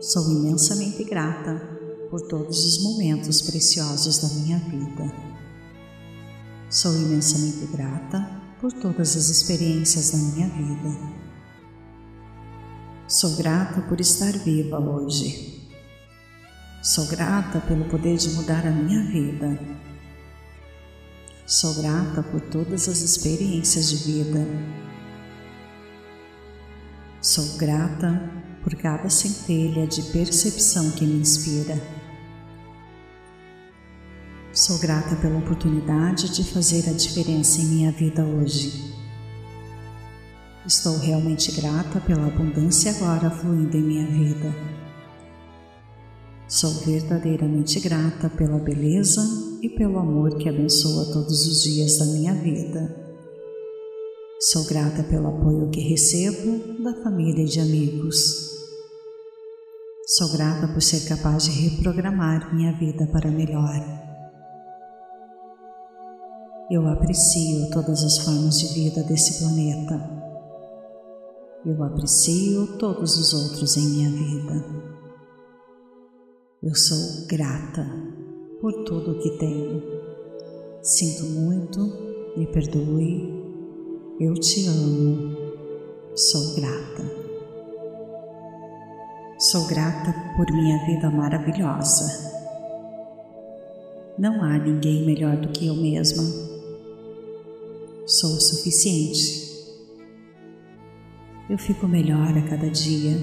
[0.00, 1.77] Sou imensamente grata
[2.10, 5.12] por todos os momentos preciosos da minha vida.
[6.70, 8.28] Sou imensamente grata
[8.60, 11.18] por todas as experiências da minha vida.
[13.06, 15.68] Sou grata por estar viva hoje.
[16.82, 19.58] Sou grata pelo poder de mudar a minha vida.
[21.46, 24.46] Sou grata por todas as experiências de vida.
[27.20, 28.20] Sou grata
[28.62, 31.97] por cada centelha de percepção que me inspira.
[34.52, 38.94] Sou grata pela oportunidade de fazer a diferença em minha vida hoje.
[40.66, 44.54] Estou realmente grata pela abundância agora fluindo em minha vida.
[46.48, 49.20] Sou verdadeiramente grata pela beleza
[49.62, 52.96] e pelo amor que abençoa todos os dias da minha vida.
[54.40, 58.48] Sou grata pelo apoio que recebo da família e de amigos.
[60.06, 64.07] Sou grata por ser capaz de reprogramar minha vida para melhor.
[66.70, 70.18] Eu aprecio todas as formas de vida desse planeta
[71.66, 74.64] eu aprecio todos os outros em minha vida.
[76.62, 77.84] Eu sou grata
[78.60, 79.82] por tudo o que tenho.
[80.80, 81.80] Sinto muito,
[82.36, 83.34] me perdoe,
[84.20, 85.36] eu te amo,
[86.14, 87.02] sou grata.
[89.38, 92.06] Sou grata por minha vida maravilhosa.
[94.16, 96.57] Não há ninguém melhor do que eu mesma.
[98.08, 99.48] Sou o suficiente
[101.48, 103.16] eu fico melhor a cada dia.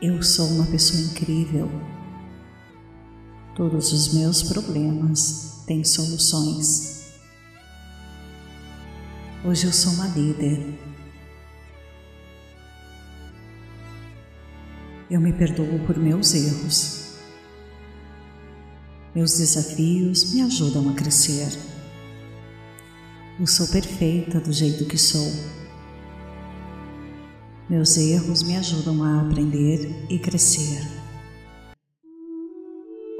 [0.00, 1.68] Eu sou uma pessoa incrível.
[3.56, 7.10] Todos os meus problemas têm soluções.
[9.44, 10.78] Hoje eu sou uma líder.
[15.10, 17.16] Eu me perdoo por meus erros.
[19.12, 21.75] Meus desafios me ajudam a crescer.
[23.38, 25.30] Eu sou perfeita do jeito que sou.
[27.68, 30.80] Meus erros me ajudam a aprender e crescer.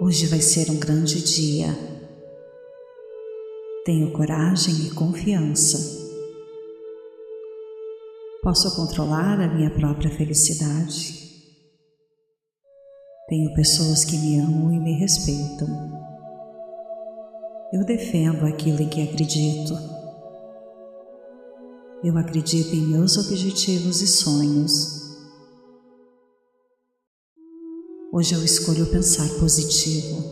[0.00, 1.68] Hoje vai ser um grande dia.
[3.84, 5.76] Tenho coragem e confiança.
[8.42, 11.12] Posso controlar a minha própria felicidade.
[13.28, 15.68] Tenho pessoas que me amam e me respeitam.
[17.70, 19.95] Eu defendo aquilo em que acredito.
[22.06, 25.16] Eu acredito em meus objetivos e sonhos.
[28.12, 30.22] Hoje eu escolho pensar positivo.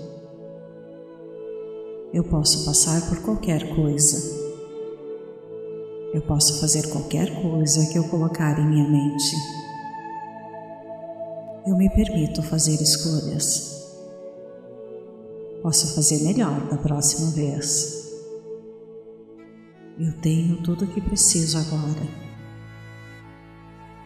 [2.13, 4.23] Eu posso passar por qualquer coisa.
[6.15, 9.35] Eu posso fazer qualquer coisa que eu colocar em minha mente.
[11.67, 13.83] Eu me permito fazer escolhas.
[15.61, 18.04] Posso fazer melhor da próxima vez.
[19.97, 22.03] Eu tenho tudo o que preciso agora.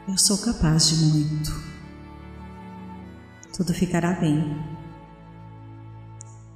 [0.06, 1.50] Eu sou capaz de muito.
[3.56, 4.54] Tudo ficará bem.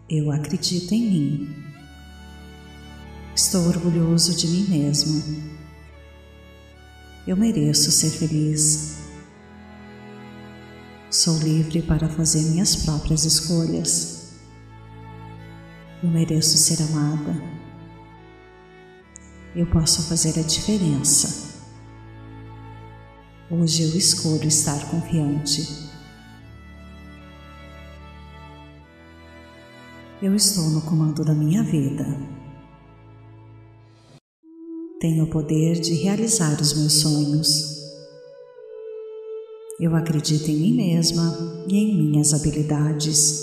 [0.09, 1.65] Eu acredito em mim.
[3.35, 5.23] Estou orgulhoso de mim mesmo.
[7.27, 8.99] Eu mereço ser feliz.
[11.11, 14.35] Sou livre para fazer minhas próprias escolhas.
[16.03, 17.62] Eu mereço ser amada
[19.55, 21.53] eu posso fazer a diferença.
[23.51, 25.91] Hoje eu escolho estar confiante.
[30.23, 32.07] Eu estou no comando da minha vida.
[35.01, 37.83] Tenho o poder de realizar os meus sonhos.
[39.79, 43.43] Eu acredito em mim mesma e em minhas habilidades.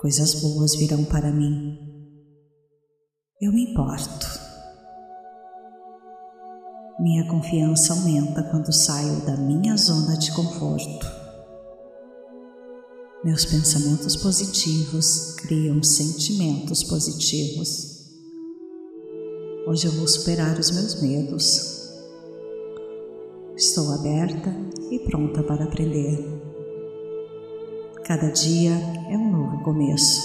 [0.00, 1.76] Coisas boas virão para mim.
[3.42, 4.33] Eu me importo.
[6.96, 11.04] Minha confiança aumenta quando saio da minha zona de conforto.
[13.24, 18.12] Meus pensamentos positivos criam sentimentos positivos.
[19.66, 21.90] Hoje eu vou superar os meus medos.
[23.56, 24.54] Estou aberta
[24.88, 26.24] e pronta para aprender.
[28.04, 28.70] Cada dia
[29.10, 30.20] é um novo começo.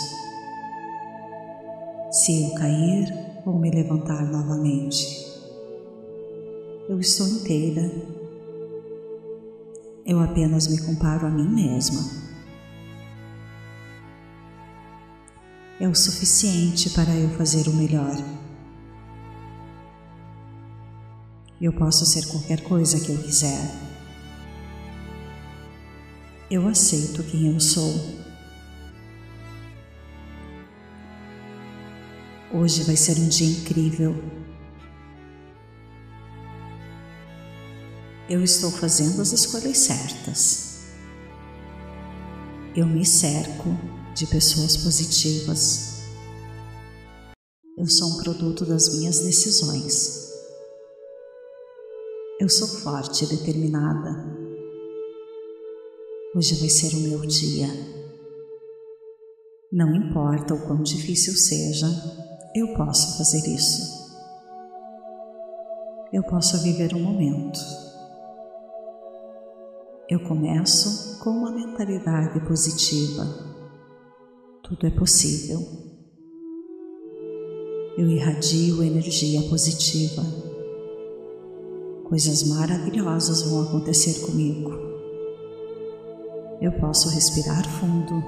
[2.11, 3.11] Se eu cair,
[3.43, 5.28] vou me levantar novamente
[6.89, 7.83] eu estou inteira.
[10.03, 12.01] Eu apenas me comparo a mim mesma.
[15.79, 18.15] É o suficiente para eu fazer o melhor.
[21.61, 23.71] Eu posso ser qualquer coisa que eu quiser.
[26.49, 27.93] Eu aceito quem eu sou.
[32.51, 34.38] Hoje vai ser um dia incrível
[38.30, 40.82] eu estou fazendo as escolhas certas.
[42.75, 43.69] Eu me cerco
[44.13, 46.03] de pessoas positivas.
[47.75, 50.30] Eu sou um produto das minhas decisões.
[52.39, 54.38] Eu sou forte e determinada.
[56.36, 57.67] Hoje vai ser o meu dia.
[59.71, 61.88] Não importa o quão difícil seja,
[62.55, 63.97] eu posso fazer isso.
[66.11, 67.88] eu posso viver um momento.
[70.10, 73.24] Eu começo com uma mentalidade positiva.
[74.64, 75.60] Tudo é possível.
[77.95, 80.24] Eu irradio energia positiva.
[82.05, 84.72] Coisas maravilhosas vão acontecer comigo.
[86.60, 88.24] Eu posso respirar fundo.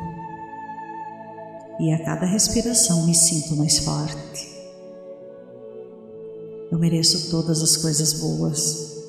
[1.80, 4.52] E a cada respiração me sinto mais forte.
[6.72, 9.01] Eu mereço todas as coisas boas.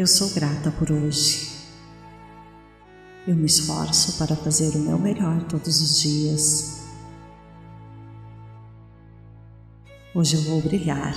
[0.00, 1.50] Eu sou grata por hoje.
[3.28, 6.80] Eu me esforço para fazer o meu melhor todos os dias.
[10.14, 11.14] Hoje eu vou brilhar.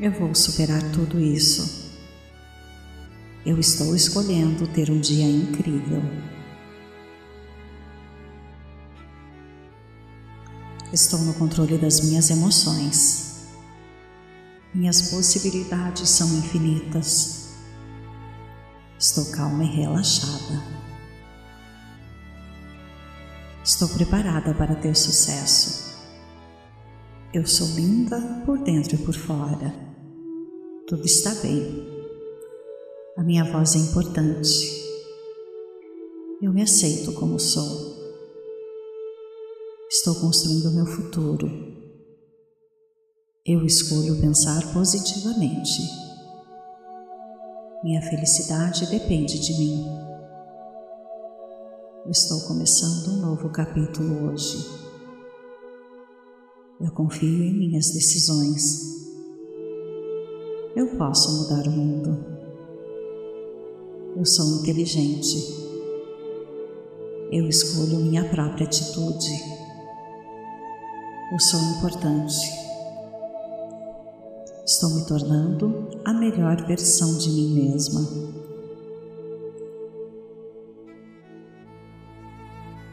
[0.00, 1.92] Eu vou superar tudo isso.
[3.44, 6.02] Eu estou escolhendo ter um dia incrível.
[10.90, 13.31] Estou no controle das minhas emoções.
[14.74, 17.50] Minhas possibilidades são infinitas.
[18.98, 20.62] Estou calma e relaxada.
[23.62, 25.92] Estou preparada para ter sucesso.
[27.34, 29.74] Eu sou linda por dentro e por fora.
[30.86, 31.86] Tudo está bem.
[33.18, 34.82] A minha voz é importante.
[36.40, 37.92] Eu me aceito como sou.
[39.90, 41.81] Estou construindo o meu futuro.
[43.44, 45.82] Eu escolho pensar positivamente.
[47.82, 49.84] Minha felicidade depende de mim.
[52.08, 54.64] Estou começando um novo capítulo hoje.
[56.80, 58.80] Eu confio em minhas decisões.
[60.76, 62.24] Eu posso mudar o mundo.
[64.16, 65.36] Eu sou inteligente.
[67.32, 69.32] Eu escolho minha própria atitude.
[71.32, 72.62] Eu sou importante.
[74.64, 78.00] Estou me tornando a melhor versão de mim mesma.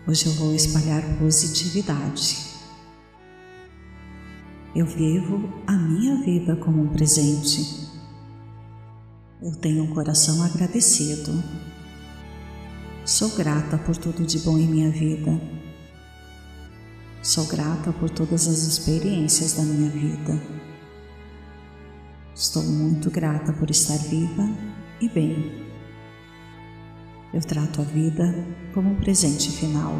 [0.07, 2.37] Hoje eu vou espalhar positividade.
[4.75, 7.87] Eu vivo a minha vida como um presente.
[9.39, 11.31] Eu tenho um coração agradecido.
[13.05, 15.39] Sou grata por tudo de bom em minha vida.
[17.21, 20.68] Sou grata por todas as experiências da minha vida.
[22.39, 24.47] Estou muito grata por estar viva
[25.01, 25.61] e bem.
[27.33, 28.33] Eu trato a vida
[28.73, 29.91] como um presente final.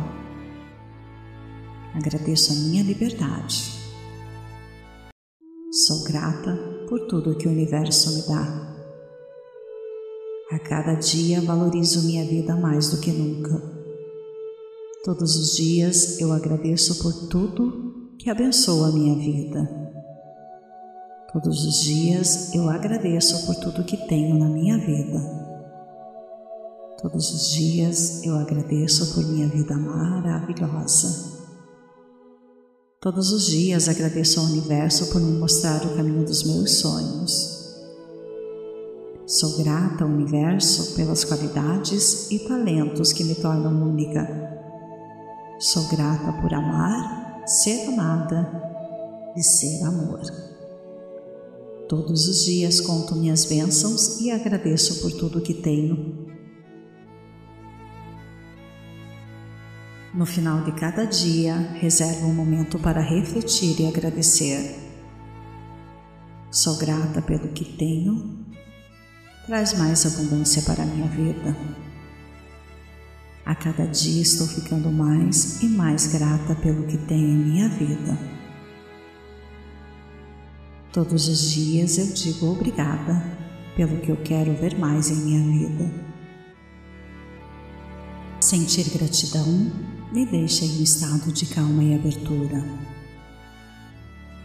[1.94, 3.78] Agradeço a minha liberdade.
[5.86, 6.56] Sou grata
[6.88, 8.74] por tudo que o universo me dá.
[10.54, 13.62] A cada dia valorizo minha vida mais do que nunca.
[15.04, 19.79] Todos os dias eu agradeço por tudo que abençoa a minha vida.
[21.32, 25.20] Todos os dias eu agradeço por tudo que tenho na minha vida.
[27.00, 31.38] Todos os dias eu agradeço por minha vida maravilhosa.
[33.00, 37.60] Todos os dias agradeço ao universo por me mostrar o caminho dos meus sonhos.
[39.28, 44.50] Sou grata ao universo pelas qualidades e talentos que me tornam única
[45.60, 48.50] Sou grata por amar, ser amada
[49.36, 50.49] e ser amor.
[51.90, 56.30] Todos os dias conto minhas bênçãos e agradeço por tudo que tenho.
[60.14, 64.76] No final de cada dia, reservo um momento para refletir e agradecer.
[66.52, 68.46] Sou grata pelo que tenho,
[69.48, 71.58] traz mais abundância para a minha vida.
[73.44, 78.39] A cada dia estou ficando mais e mais grata pelo que tenho em minha vida.
[80.92, 83.24] Todos os dias eu digo obrigada
[83.76, 86.10] pelo que eu quero ver mais em minha vida.
[88.40, 89.46] Sentir gratidão
[90.12, 92.66] me deixa em um estado de calma e abertura.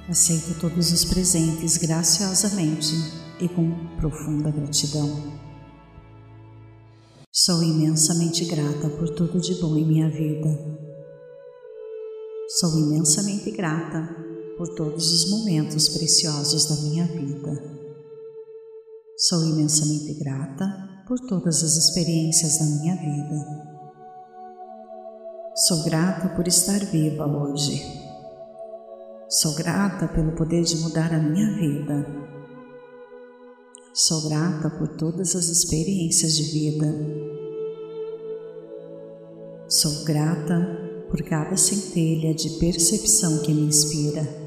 [0.07, 2.95] Aceito todos os presentes graciosamente
[3.41, 5.33] e com profunda gratidão.
[7.33, 10.79] Sou imensamente grata por tudo de bom em minha vida.
[12.49, 17.63] Sou imensamente grata por todos os momentos preciosos da minha vida.
[19.17, 20.65] Sou imensamente grata
[21.07, 23.65] por todas as experiências da minha vida.
[25.55, 27.83] Sou grata por estar viva hoje.
[29.29, 32.25] Sou grata pelo poder de mudar a minha vida
[33.97, 36.93] Sou grata por todas as experiências de vida.
[39.69, 44.44] Sou grata por cada centelha de percepção que me inspira.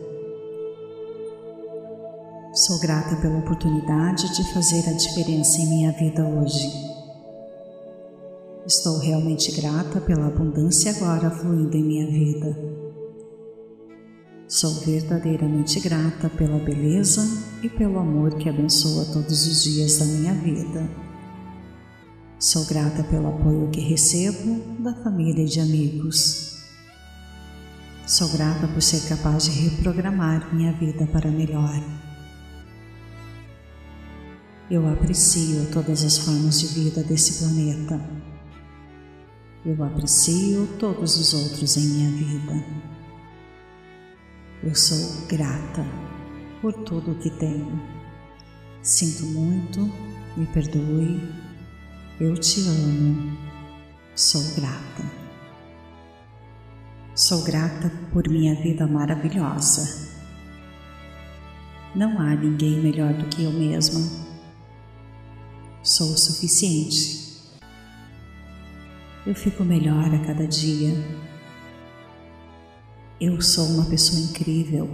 [2.58, 6.68] Sou grata pela oportunidade de fazer a diferença em minha vida hoje.
[8.66, 12.58] Estou realmente grata pela abundância agora fluindo em minha vida.
[14.48, 17.22] Sou verdadeiramente grata pela beleza
[17.62, 20.90] e pelo amor que abençoa todos os dias da minha vida.
[22.40, 26.58] Sou grata pelo apoio que recebo da família e de amigos.
[28.08, 32.07] Sou grata por ser capaz de reprogramar minha vida para melhor.
[34.70, 38.02] Eu aprecio todas as formas de vida desse planeta.
[39.66, 42.66] Eu aprecio todos os outros em minha vida.
[44.62, 45.86] Eu sou grata
[46.62, 47.82] por tudo o que tenho.
[48.82, 49.90] Sinto muito,
[50.36, 51.18] me perdoe,
[52.20, 53.38] eu te amo,
[54.16, 55.04] sou grata.
[57.16, 60.10] Sou grata por minha vida maravilhosa.
[61.96, 64.27] Não há ninguém melhor do que eu mesma
[65.84, 67.28] sou o suficiente.
[69.26, 70.94] Eu fico melhor a cada dia.
[73.20, 74.88] Eu sou uma pessoa incrível.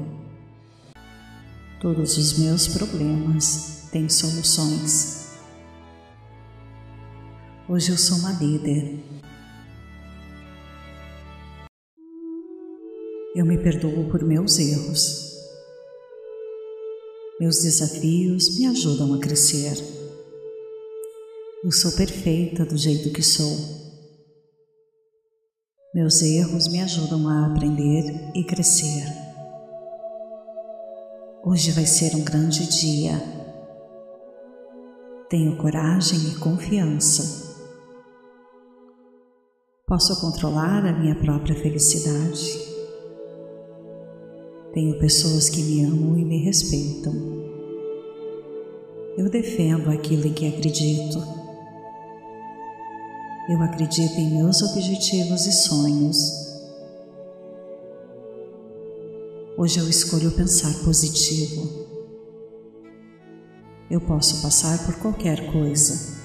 [1.79, 5.33] Todos os meus problemas têm soluções.
[7.67, 9.03] Hoje eu sou uma líder.
[13.35, 15.33] Eu me perdoo por meus erros.
[17.39, 20.02] Meus desafios me ajudam a crescer.
[21.63, 23.57] Eu sou perfeita do jeito que sou.
[25.95, 28.03] Meus erros me ajudam a aprender
[28.35, 29.05] e crescer.
[31.41, 33.13] Hoje vai ser um grande dia.
[35.29, 37.63] Tenho coragem e confiança.
[39.87, 42.59] Posso controlar a minha própria felicidade.
[44.73, 47.13] Tenho pessoas que me amam e me respeitam.
[49.17, 51.42] Eu defendo aquilo em que acredito.
[53.49, 56.17] Eu acredito em meus objetivos e sonhos.
[59.57, 61.85] Hoje eu escolho pensar positivo.
[63.91, 66.15] Eu posso passar por qualquer coisa.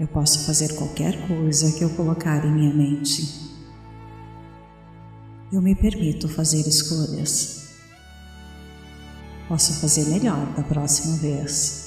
[0.00, 3.52] Eu posso fazer qualquer coisa que eu colocar em minha mente.
[5.52, 7.74] Eu me permito fazer escolhas.
[9.48, 11.81] Posso fazer melhor da próxima vez.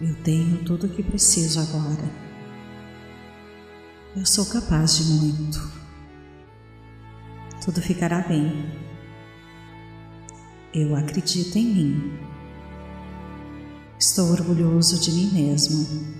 [0.00, 2.08] Eu tenho tudo o que preciso agora.
[4.16, 5.72] Eu sou capaz de muito.
[7.64, 8.72] Tudo ficará bem.
[10.72, 12.18] Eu acredito em mim.
[13.98, 16.14] Estou orgulhoso de mim mesmo.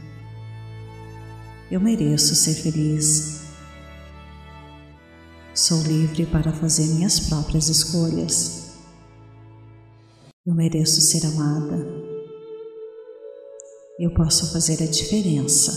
[1.70, 3.45] Eu mereço ser feliz.
[5.55, 8.72] Sou livre para fazer minhas próprias escolhas.
[10.45, 11.97] Eu mereço ser amada
[13.99, 15.72] eu posso fazer a diferença.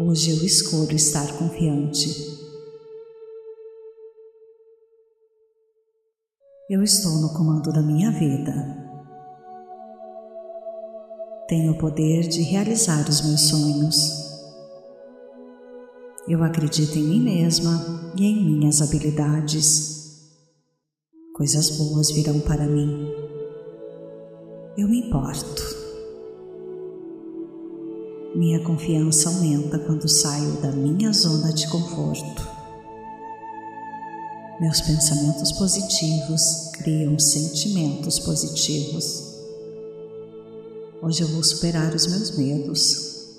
[0.00, 2.08] Hoje eu escolho estar confiante.
[6.68, 8.52] Eu estou no comando da minha vida.
[11.46, 13.96] Tenho o poder de realizar os meus sonhos.
[16.26, 20.20] Eu acredito em mim mesma e em minhas habilidades.
[21.34, 23.06] Coisas boas virão para mim.
[24.76, 25.81] Eu me importo.
[28.34, 32.48] Minha confiança aumenta quando saio da minha zona de conforto.
[34.58, 39.36] Meus pensamentos positivos criam sentimentos positivos.
[41.02, 43.36] Hoje eu vou superar os meus medos.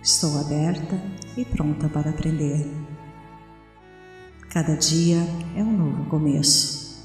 [0.00, 1.02] Estou aberta
[1.36, 2.64] e pronta para aprender.
[4.50, 5.18] Cada dia
[5.56, 7.02] é um novo começo.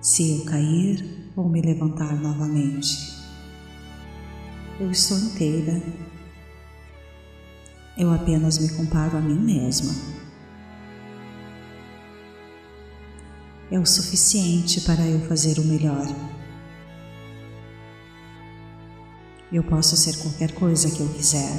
[0.00, 3.21] Se eu cair, vou me levantar novamente
[4.80, 5.82] eu estou inteira.
[7.96, 9.92] Eu apenas me comparo a mim mesma.
[13.70, 16.06] É o suficiente para eu fazer o melhor.
[19.52, 21.50] Eu posso ser qualquer coisa que eu quiser.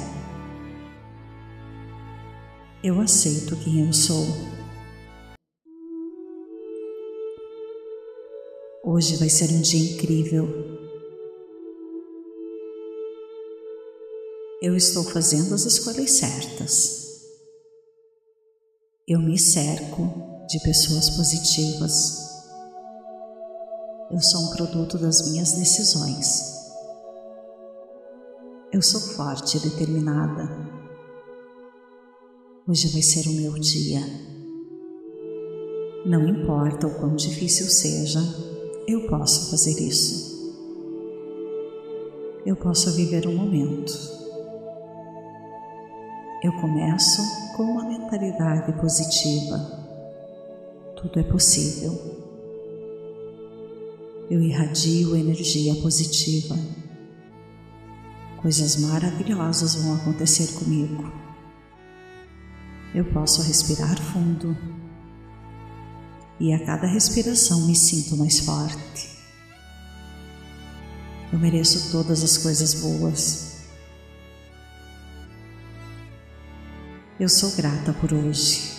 [2.82, 4.26] Eu aceito quem eu sou.
[8.82, 10.63] Hoje vai ser um dia incrível.
[14.64, 17.20] Eu estou fazendo as escolhas certas.
[19.06, 22.18] Eu me cerco de pessoas positivas.
[24.10, 26.40] Eu sou um produto das minhas decisões.
[28.72, 30.48] Eu sou forte e determinada.
[32.66, 34.00] Hoje vai ser o meu dia.
[36.06, 38.20] Não importa o quão difícil seja,
[38.88, 40.54] eu posso fazer isso.
[42.46, 44.23] Eu posso viver o um momento.
[46.44, 47.22] Eu começo
[47.56, 49.56] com uma mentalidade positiva.
[50.94, 51.98] Tudo é possível.
[54.30, 56.54] Eu irradio energia positiva.
[58.42, 61.10] Coisas maravilhosas vão acontecer comigo.
[62.94, 64.54] Eu posso respirar fundo
[66.38, 69.18] e a cada respiração me sinto mais forte.
[71.32, 73.53] Eu mereço todas as coisas boas.
[77.24, 78.74] Eu sou grata por hoje.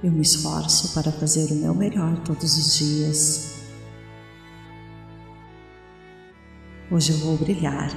[0.00, 3.54] Eu me esforço para fazer o meu melhor todos os dias.
[6.88, 7.90] Hoje eu vou brilhar.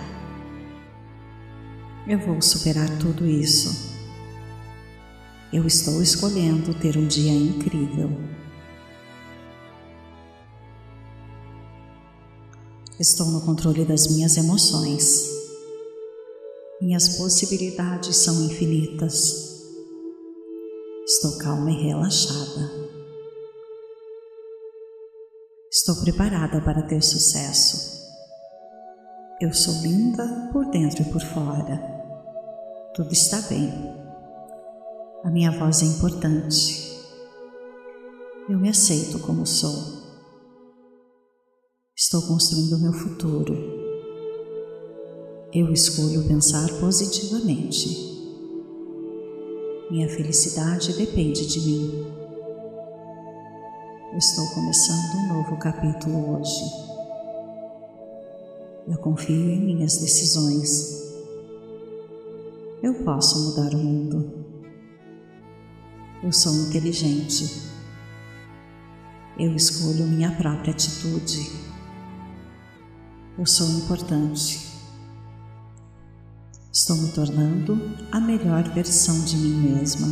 [2.07, 3.93] Eu vou superar tudo isso.
[5.53, 8.09] Eu estou escolhendo ter um dia incrível.
[12.99, 15.40] Estou no controle das minhas emoções.
[16.81, 19.61] Minhas possibilidades são infinitas.
[21.05, 22.71] Estou calma e relaxada.
[25.71, 28.01] Estou preparada para ter sucesso.
[29.39, 31.79] Eu sou linda por dentro e por fora.
[32.95, 33.71] Tudo está bem.
[35.23, 36.99] A minha voz é importante.
[38.49, 40.01] Eu me aceito como sou.
[41.95, 43.80] Estou construindo o meu futuro.
[45.53, 47.89] Eu escolho pensar positivamente.
[49.91, 52.05] Minha felicidade depende de mim.
[54.17, 56.63] estou começando um novo capítulo hoje.
[58.87, 61.11] Eu confio em minhas decisões.
[62.81, 64.45] Eu posso mudar o mundo.
[66.23, 67.61] Eu sou inteligente.
[69.37, 71.51] Eu escolho minha própria atitude.
[73.37, 74.70] Eu sou importante.
[76.81, 80.07] Estou me tornando a melhor versão de mim mesma.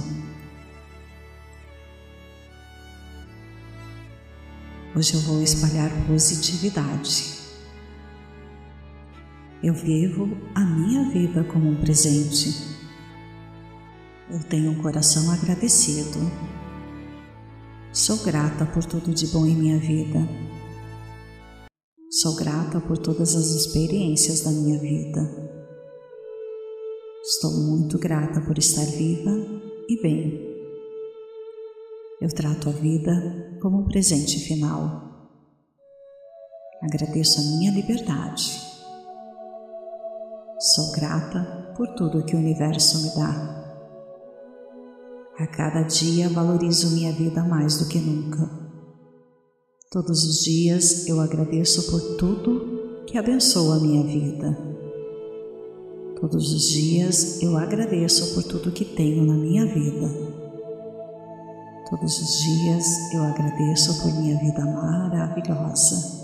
[4.95, 7.39] Hoje eu vou espalhar positividade.
[9.63, 12.53] Eu vivo a minha vida como um presente.
[14.30, 16.20] Eu tenho um coração agradecido.
[17.91, 20.20] Sou grata por tudo de bom em minha vida.
[22.11, 25.59] Sou grata por todas as experiências da minha vida.
[27.32, 29.30] Estou muito grata por estar viva
[29.88, 30.50] e bem.
[32.20, 35.30] Eu trato a vida como um presente final.
[36.82, 38.60] Agradeço a minha liberdade.
[40.60, 43.86] Sou grata por tudo que o universo me dá.
[45.38, 48.50] A cada dia valorizo minha vida mais do que nunca.
[49.92, 54.79] Todos os dias eu agradeço por tudo que abençoa a minha vida.
[56.20, 60.09] Todos os dias eu agradeço por tudo que tenho na minha vida.
[61.89, 66.20] Todos os dias eu agradeço por minha vida maravilhosa.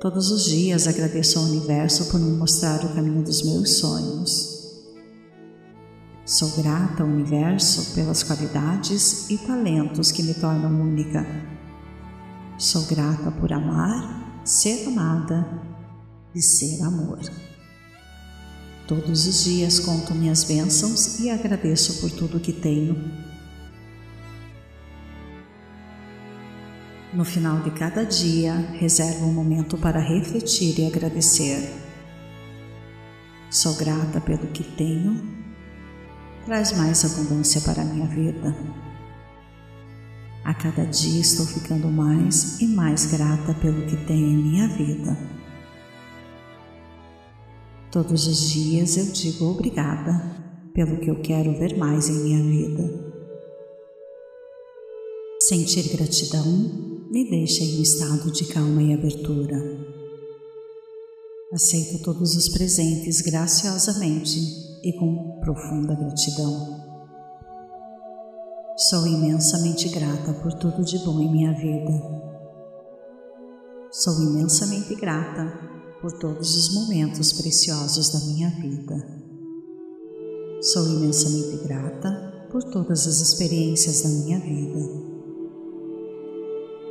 [0.00, 4.80] Todos os dias agradeço ao universo por me mostrar o caminho dos meus sonhos.
[6.24, 11.26] Sou grata ao universo pelas qualidades e talentos que me tornam única.
[12.56, 15.46] Sou grata por amar, ser amada
[16.32, 17.18] e ser amor.
[18.90, 22.96] Todos os dias conto minhas bênçãos e agradeço por tudo que tenho.
[27.14, 31.72] No final de cada dia, reservo um momento para refletir e agradecer.
[33.48, 35.38] Sou grata pelo que tenho
[36.44, 38.56] traz mais abundância para a minha vida.
[40.42, 45.39] A cada dia estou ficando mais e mais grata pelo que tenho em minha vida.
[47.90, 50.12] Todos os dias eu digo obrigada
[50.72, 53.10] pelo que eu quero ver mais em minha vida.
[55.40, 56.46] Sentir gratidão
[57.10, 59.56] me deixa em um estado de calma e abertura.
[61.52, 64.38] Aceito todos os presentes graciosamente
[64.84, 66.78] e com profunda gratidão.
[68.88, 72.20] Sou imensamente grata por tudo de bom em minha vida.
[73.90, 79.20] Sou imensamente grata por todos os momentos preciosos da minha vida.
[80.62, 84.88] Sou imensamente grata por todas as experiências da minha vida.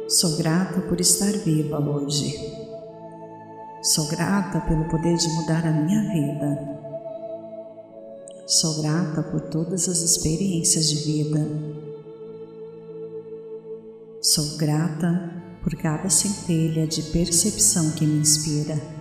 [0.07, 2.59] Sou grata por estar viva hoje
[3.81, 6.79] Sou grata pelo poder de mudar a minha vida.
[8.45, 11.47] Sou grata por todas as experiências de vida.
[14.21, 15.31] Sou grata
[15.63, 18.98] por cada centelha de percepção que me inspira.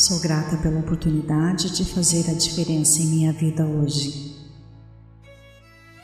[0.00, 4.34] Sou grata pela oportunidade de fazer a diferença em minha vida hoje.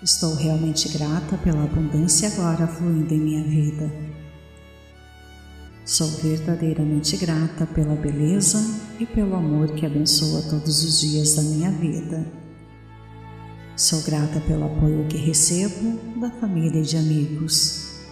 [0.03, 3.91] Estou realmente grata pela abundância agora fluindo em minha vida.
[5.83, 8.59] Sou verdadeiramente grata pela beleza
[9.01, 12.31] e pelo amor que abençoa todos os dias da minha vida.
[13.75, 18.03] Sou grata pelo apoio que recebo da família e de amigos.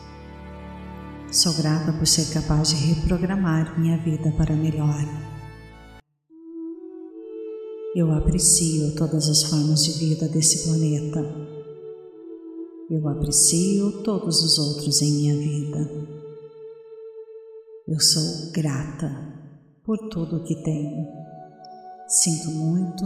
[1.31, 5.34] Sou grata por ser capaz de reprogramar minha vida para melhor.
[7.95, 11.55] Eu aprecio todas as formas de vida desse planeta
[12.91, 15.91] eu aprecio todos os outros em minha vida.
[17.89, 19.11] Eu sou grata
[19.83, 21.07] por tudo o que tenho.
[22.07, 23.05] Sinto muito,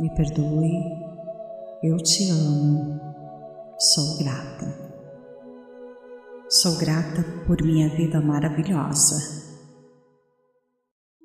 [0.00, 0.72] me perdoe,
[1.84, 3.00] eu te amo,
[3.78, 4.76] sou grata.
[6.48, 9.16] Sou grata por minha vida maravilhosa.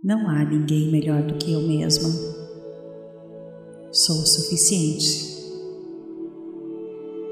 [0.03, 2.36] Não há ninguém melhor do que eu mesma.
[3.91, 5.37] Sou o suficiente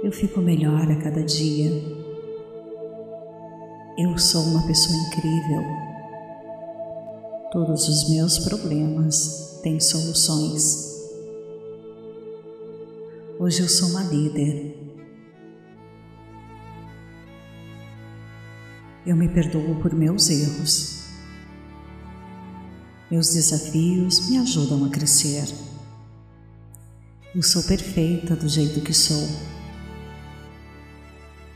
[0.05, 1.71] eu fico melhor a cada dia.
[3.97, 5.63] Eu sou uma pessoa incrível.
[7.51, 10.93] Todos os meus problemas têm soluções.
[13.39, 14.77] Hoje eu sou uma líder.
[19.07, 21.05] Eu me perdoo por meus erros.
[23.09, 25.74] Meus desafios me ajudam a crescer.
[27.35, 29.27] Eu sou perfeita do jeito que sou.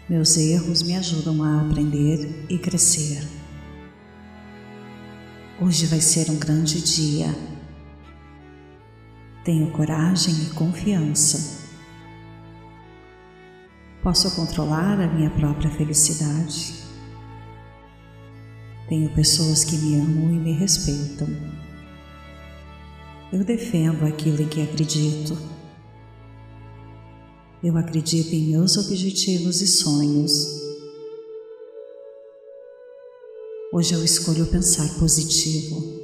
[0.10, 3.26] Meus erros me ajudam a aprender e crescer.
[5.62, 7.34] Hoje vai ser um grande dia.
[9.46, 11.64] Tenho coragem e confiança.
[14.04, 16.74] Posso controlar a minha própria felicidade.
[18.90, 21.30] Tenho pessoas que me amam e me respeitam.
[23.32, 25.59] Eu defendo aquilo em que acredito
[27.62, 30.32] eu acredito em meus objetivos e sonhos.
[33.74, 36.00] Hoje eu escolho pensar positivo.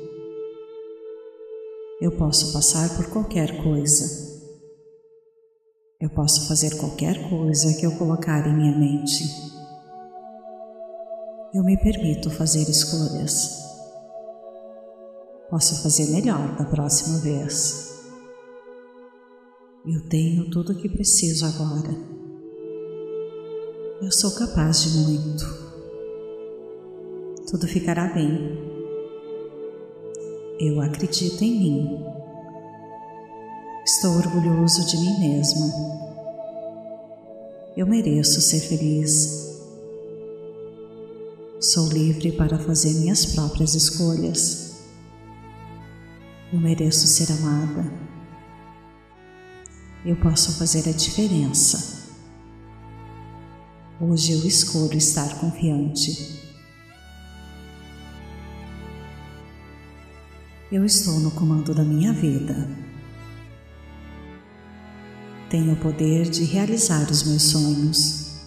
[2.01, 4.25] Eu posso passar por qualquer coisa.
[5.99, 9.23] Eu posso fazer qualquer coisa que eu colocar em minha mente.
[11.53, 13.63] Eu me permito fazer escolhas.
[15.49, 17.94] Posso fazer melhor da próxima vez.
[19.87, 21.95] Eu tenho tudo o que preciso agora.
[24.01, 25.45] Eu sou capaz de muito.
[27.47, 28.57] Tudo ficará bem.
[30.59, 32.03] Eu acredito em mim.
[33.85, 35.67] Estou orgulhoso de mim mesma.
[37.77, 39.61] Eu mereço ser feliz.
[41.59, 44.77] Sou livre para fazer minhas próprias escolhas.
[46.51, 48.04] Eu mereço ser amada
[50.05, 52.05] eu posso fazer a diferença.
[53.99, 56.43] Hoje eu escolho estar confiante.
[60.71, 62.69] Eu estou no comando da minha vida.
[65.49, 68.41] Tenho o poder de realizar os meus sonhos.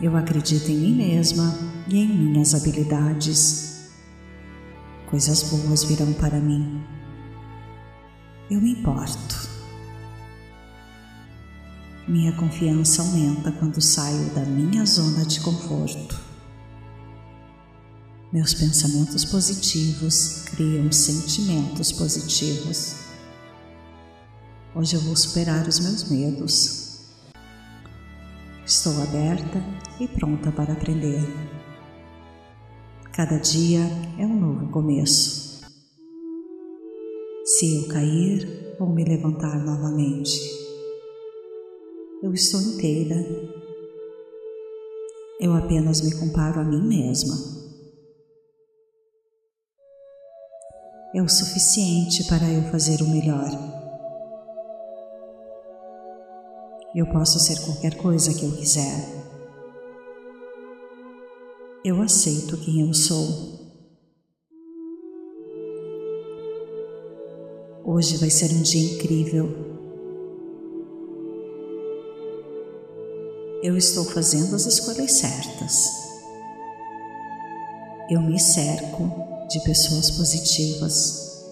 [0.00, 1.54] Eu acredito em mim mesma
[1.88, 3.90] e em minhas habilidades.
[5.10, 6.82] Coisas boas virão para mim.
[8.50, 9.45] Eu me importo.
[12.08, 16.16] Minha confiança aumenta quando saio da minha zona de conforto.
[18.32, 22.94] Meus pensamentos positivos criam sentimentos positivos.
[24.72, 27.00] Hoje eu vou superar os meus medos.
[28.64, 29.60] Estou aberta
[29.98, 31.26] e pronta para aprender.
[33.12, 33.80] Cada dia
[34.16, 35.64] é um novo começo.
[37.44, 40.65] Se eu cair, vou me levantar novamente
[42.26, 43.14] eu estou inteira.
[45.40, 47.36] Eu apenas me comparo a mim mesma.
[51.14, 53.48] É o suficiente para eu fazer o melhor.
[56.96, 59.24] Eu posso ser qualquer coisa que eu quiser.
[61.84, 63.54] Eu aceito quem eu sou.
[67.84, 69.65] Hoje vai ser um dia incrível
[73.62, 75.88] eu estou fazendo as escolhas certas.
[78.10, 79.10] Eu me cerco
[79.48, 81.44] de pessoas positivas.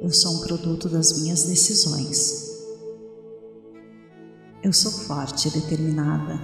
[0.00, 2.44] Eu sou um produto das minhas decisões.
[4.62, 6.40] eu sou forte e determinada.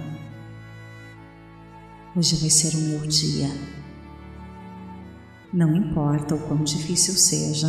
[2.15, 3.49] Hoje vai ser o meu dia.
[5.51, 7.67] Não importa o quão difícil seja,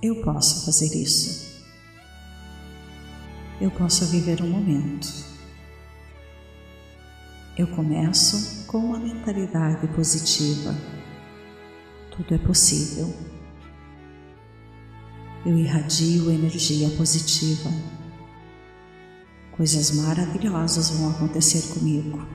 [0.00, 1.60] eu posso fazer isso.
[3.60, 5.29] Eu posso viver o um momento.
[7.60, 10.74] Eu começo com uma mentalidade positiva.
[12.10, 13.14] Tudo é possível.
[15.44, 17.68] Eu irradio energia positiva.
[19.52, 22.26] Coisas maravilhosas vão acontecer comigo.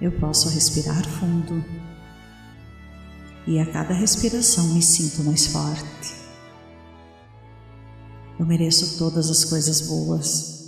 [0.00, 1.62] Eu posso respirar fundo
[3.46, 6.14] e a cada respiração me sinto mais forte.
[8.40, 10.61] Eu mereço todas as coisas boas.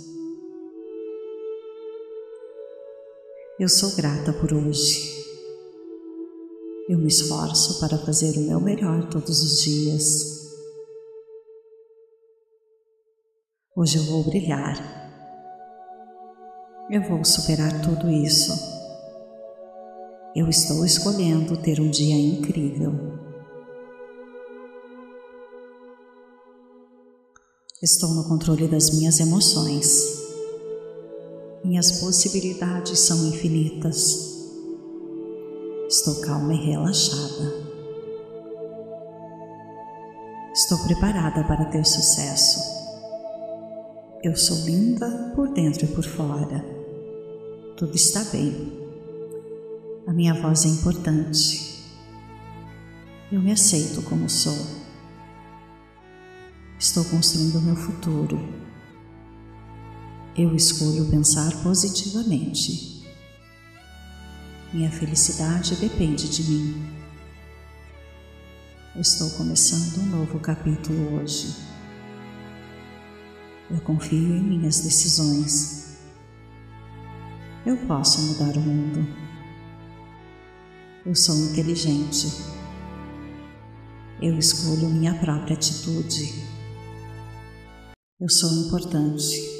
[3.57, 5.15] Eu sou grata por hoje.
[6.89, 10.51] Eu me esforço para fazer o meu melhor todos os dias.
[13.73, 14.75] Hoje eu vou brilhar.
[16.91, 18.51] Eu vou superar tudo isso.
[20.35, 22.91] Eu estou escolhendo ter um dia incrível.
[27.81, 30.24] Estou no controle das minhas emoções.
[31.65, 34.45] Minhas possibilidades são infinitas.
[35.89, 37.55] Estou calma e relaxada.
[40.53, 42.59] Estou preparada para ter sucesso.
[44.21, 46.63] Eu sou linda por dentro e por fora.
[47.75, 48.71] Tudo está bem.
[50.05, 51.83] A minha voz é importante.
[53.31, 54.55] Eu me aceito como sou.
[56.77, 58.64] Estou construindo o meu futuro.
[60.37, 63.05] Eu escolho pensar positivamente.
[64.73, 66.93] Minha felicidade depende de mim.
[68.97, 71.55] estou começando um novo capítulo hoje.
[73.71, 75.99] Eu confio em minhas decisões.
[77.65, 79.07] Eu posso mudar o mundo.
[81.05, 82.27] Eu sou inteligente.
[84.21, 86.43] Eu escolho minha própria atitude.
[88.19, 89.54] Eu sou importante.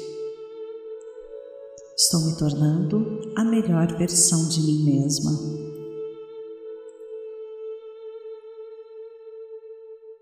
[1.98, 5.30] Estou me tornando a melhor versão de mim mesma.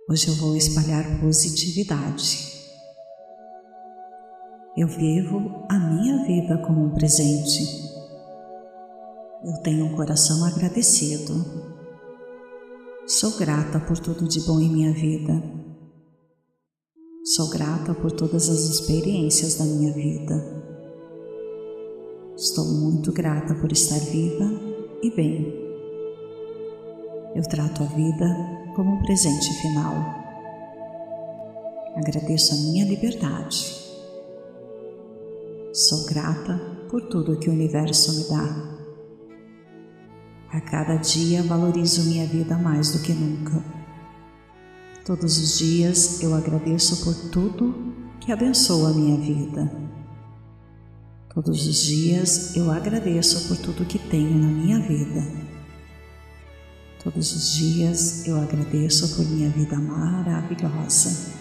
[0.09, 2.39] Hoje eu vou espalhar positividade.
[4.77, 7.65] Eu vivo a minha vida como um presente.
[9.45, 11.35] Eu tenho um coração agradecido.
[13.05, 15.43] Sou grata por tudo de bom em minha vida.
[17.35, 20.74] Sou grata por todas as experiências da minha vida.
[22.37, 24.51] Estou muito grata por estar viva
[25.03, 25.55] e bem.
[27.35, 28.27] Eu trato a vida
[28.75, 29.95] como um presente final.
[31.97, 33.85] Agradeço a minha liberdade
[35.75, 36.57] Sou grata
[36.89, 38.79] por tudo que o universo me dá.
[40.53, 43.61] A cada dia valorizo minha vida mais do que nunca.
[45.05, 47.75] Todos os dias eu agradeço por tudo
[48.21, 49.84] que abençoa a minha vida.
[51.35, 55.21] Todos os dias eu agradeço por tudo que tenho na minha vida.
[57.03, 61.33] Todos os dias eu agradeço por minha vida maravilhosa.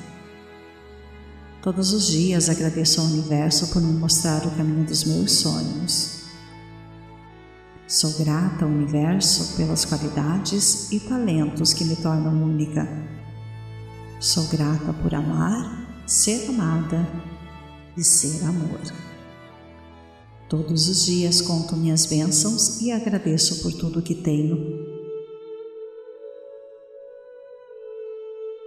[1.61, 6.23] Todos os dias agradeço ao universo por me mostrar o caminho dos meus sonhos.
[7.87, 12.87] Sou grata ao universo pelas qualidades e talentos que me tornam única.
[14.19, 17.07] Sou grata por amar, ser amada
[17.95, 19.12] e ser amor.
[20.53, 24.55] Todos os dias conto minhas bênçãos e agradeço por tudo que tenho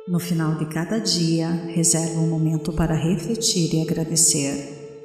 [0.08, 4.98] No final de cada dia, reservo um momento para refletir e agradecer.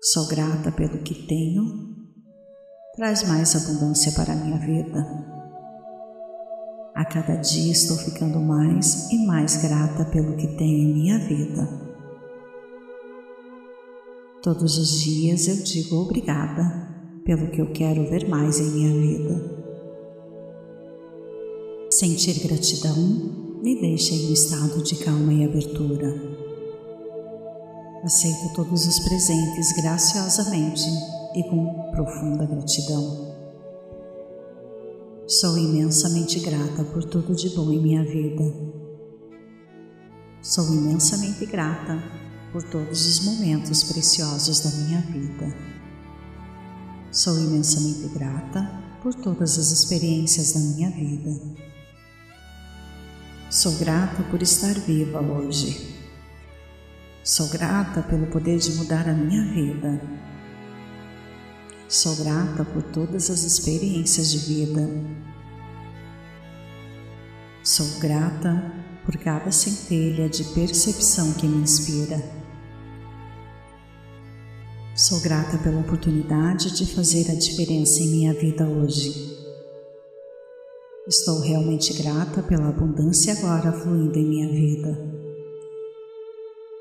[0.00, 1.92] Sou grata pelo que tenho,
[2.94, 5.04] traz mais abundância para a minha vida.
[6.94, 11.81] A cada dia estou ficando mais e mais grata pelo que tenho em minha vida.
[14.42, 16.64] Todos os dias eu digo obrigada
[17.24, 19.62] pelo que eu quero ver mais em minha vida.
[21.88, 22.96] Sentir gratidão
[23.62, 26.08] me deixa em um estado de calma e abertura.
[28.02, 30.82] Aceito todos os presentes graciosamente
[31.36, 33.32] e com profunda gratidão.
[35.28, 38.52] Sou imensamente grata por tudo de bom em minha vida.
[40.42, 42.21] Sou imensamente grata
[42.52, 45.56] por todos os momentos preciosos da minha vida.
[47.10, 48.70] Sou imensamente grata
[49.02, 51.40] por todas as experiências da minha vida.
[53.50, 55.96] Sou grata por estar viva hoje.
[57.24, 60.00] Sou grata pelo poder de mudar a minha vida.
[61.88, 64.88] Sou grata por todas as experiências de vida.
[67.62, 68.72] Sou grata
[69.04, 72.41] por cada centelha de percepção que me inspira.
[74.94, 79.10] Sou grata pela oportunidade de fazer a diferença em minha vida hoje.
[81.08, 84.98] Estou realmente grata pela abundância agora fluindo em minha vida.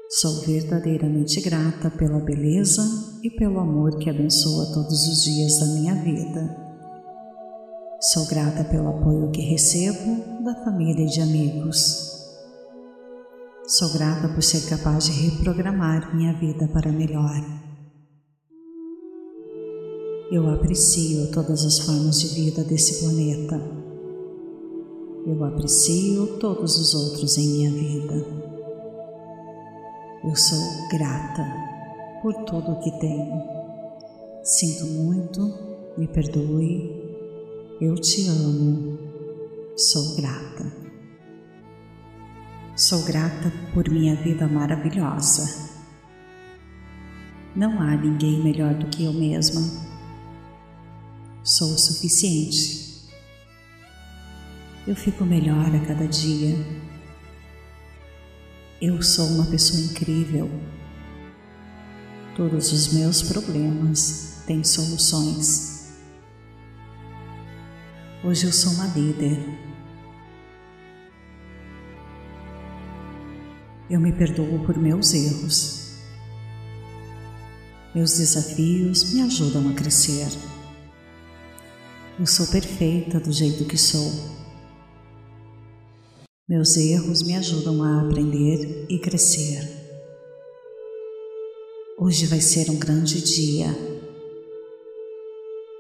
[0.10, 2.84] Sou verdadeiramente grata pela beleza
[3.24, 6.58] e pelo amor que abençoa todos os dias da minha vida.
[8.02, 12.12] Sou grata pelo apoio que recebo da família e de amigos.
[13.66, 17.71] Sou grata por ser capaz de reprogramar minha vida para melhor.
[20.32, 23.62] Eu aprecio todas as formas de vida desse planeta.
[25.28, 28.26] Eu aprecio todos os outros em minha vida.
[30.24, 31.44] Eu sou grata
[32.22, 33.44] por tudo o que tenho.
[34.42, 35.54] Sinto muito,
[35.98, 36.90] me perdoe.
[37.82, 38.98] Eu te amo.
[39.76, 40.72] Sou grata.
[42.74, 45.72] Sou grata por minha vida maravilhosa.
[47.54, 49.91] Não há ninguém melhor do que eu mesma.
[51.44, 53.10] Sou o suficiente.
[54.88, 56.56] Eu fico melhor a cada dia
[58.82, 60.50] eu sou uma pessoa incrível.
[62.36, 65.92] Todos os meus problemas têm soluções.
[68.24, 69.38] Hoje eu sou uma líder.
[73.88, 76.00] Eu me perdoo por meus erros.
[77.94, 80.28] Meus desafios me ajudam a crescer.
[82.22, 84.12] Eu sou perfeita do jeito que sou.
[86.48, 89.68] Meus erros me ajudam a aprender e crescer.
[91.98, 93.70] Hoje vai ser um grande dia.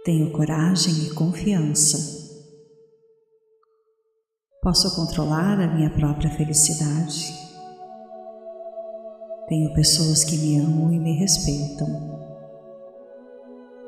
[0.03, 1.99] Tenho coragem e confiança.
[4.63, 7.23] Posso controlar a minha própria felicidade.
[9.47, 12.19] Tenho pessoas que me amam e me respeitam.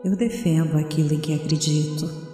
[0.05, 2.31] Eu defendo aquilo em que acredito.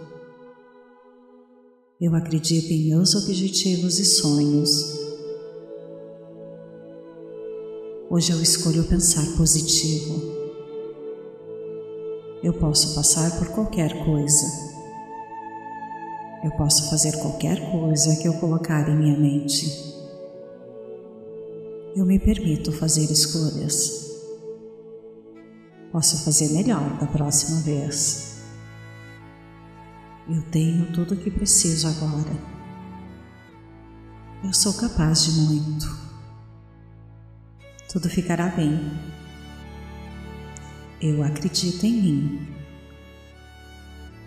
[2.02, 4.98] Eu acredito em meus objetivos e sonhos.
[8.10, 10.22] Hoje eu escolho pensar positivo.
[12.42, 14.46] Eu posso passar por qualquer coisa.
[16.42, 19.66] Eu posso fazer qualquer coisa que eu colocar em minha mente.
[21.98, 24.10] Eu me permito fazer escolhas.
[25.92, 28.29] Posso fazer melhor da próxima vez.
[30.32, 32.38] Eu tenho tudo o que preciso agora.
[34.44, 35.98] Eu sou capaz de muito.
[37.92, 38.80] Tudo ficará bem.
[41.02, 42.48] Eu acredito em mim.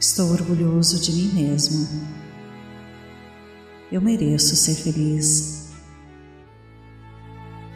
[0.00, 1.86] Estou orgulhoso de mim mesmo.
[3.92, 5.70] Eu mereço ser feliz.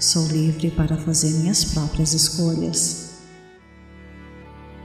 [0.01, 3.21] Sou livre para fazer minhas próprias escolhas.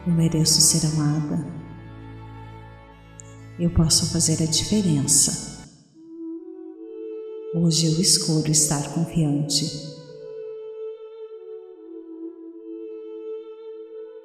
[0.06, 1.61] Eu mereço ser amada
[3.62, 5.62] eu posso fazer a diferença.
[7.54, 9.64] Hoje eu escolho estar confiante.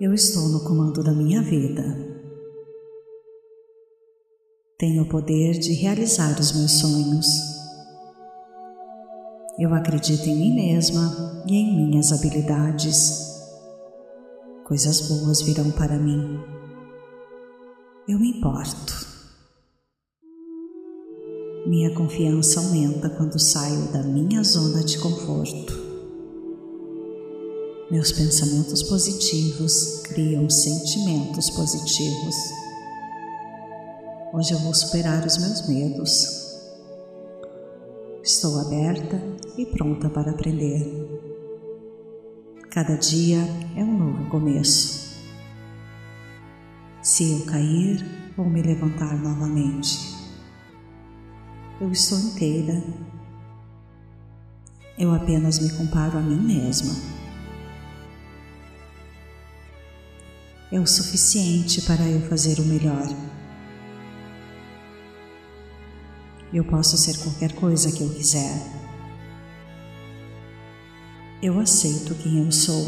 [0.01, 1.83] Eu estou no comando da minha vida.
[4.79, 7.27] Tenho o poder de realizar os meus sonhos.
[9.59, 13.37] Eu acredito em mim mesma e em minhas habilidades.
[14.65, 16.41] Coisas boas virão para mim.
[18.09, 19.06] Eu me importo.
[21.67, 25.77] Minha confiança aumenta quando saio da minha zona de conforto.
[27.91, 32.37] Meus pensamentos positivos criam sentimentos positivos.
[34.33, 36.47] Hoje eu vou superar os meus medos.
[38.23, 39.21] Estou aberta
[39.59, 40.87] e pronta para aprender.
[42.71, 43.39] Cada dia
[43.77, 45.17] é um novo começo.
[47.03, 48.05] Se eu cair,
[48.37, 50.16] vou me levantar novamente
[51.81, 52.83] eu estou inteira.
[54.99, 56.95] Eu apenas me comparo a mim mesma.
[60.73, 63.07] É o suficiente para eu fazer o melhor.
[66.53, 68.59] Eu posso ser qualquer coisa que eu quiser.
[71.43, 72.87] Eu aceito quem eu sou.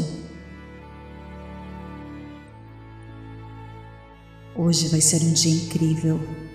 [4.55, 6.48] Hoje vai ser um dia incrível.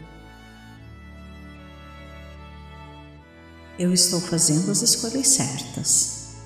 [3.77, 6.37] Eu estou fazendo as escolhas certas.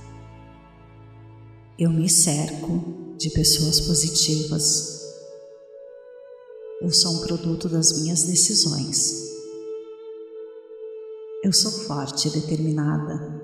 [1.79, 4.99] Eu me cerco de pessoas positivas.
[6.81, 9.29] Eu sou um produto das minhas decisões.
[11.45, 13.43] Eu sou forte e determinada.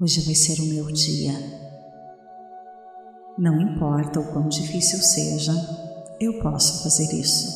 [0.00, 1.32] Hoje vai ser o meu dia.
[3.36, 5.52] Não importa o quão difícil seja,
[6.20, 7.48] eu posso fazer isso.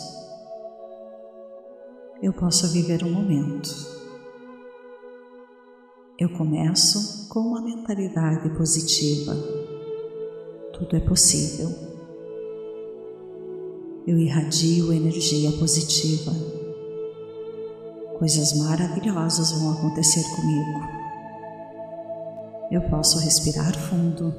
[2.20, 3.94] Eu posso viver o um momento.
[6.19, 9.35] Eu começo com uma mentalidade positiva.
[10.73, 11.70] Tudo é possível.
[14.07, 16.32] Eu irradio energia positiva.
[18.19, 21.05] Coisas maravilhosas vão acontecer comigo
[22.74, 24.35] eu posso respirar fundo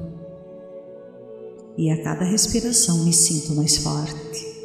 [1.77, 4.55] e a cada respiração me sinto mais forte.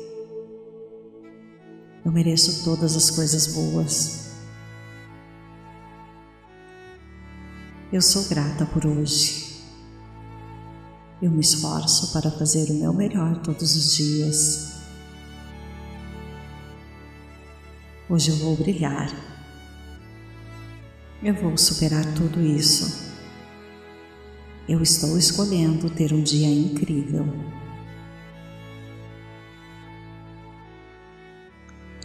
[2.04, 4.29] Eu mereço todas as coisas boas.
[7.92, 9.64] Eu sou grata por hoje.
[11.20, 14.76] Eu me esforço para fazer o meu melhor todos os dias.
[18.08, 19.10] Hoje eu vou brilhar.
[21.20, 23.10] Eu vou superar tudo isso.
[24.68, 27.26] Eu estou escolhendo ter um dia incrível.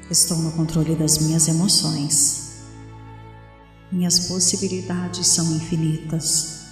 [0.09, 2.44] Estou no controle das minhas emoções.
[3.95, 6.65] Minhas possibilidades são infinitas.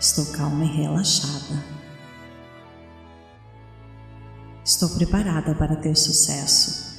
[0.00, 1.64] Estou calma e relaxada.
[4.64, 6.98] Estou preparada para ter sucesso.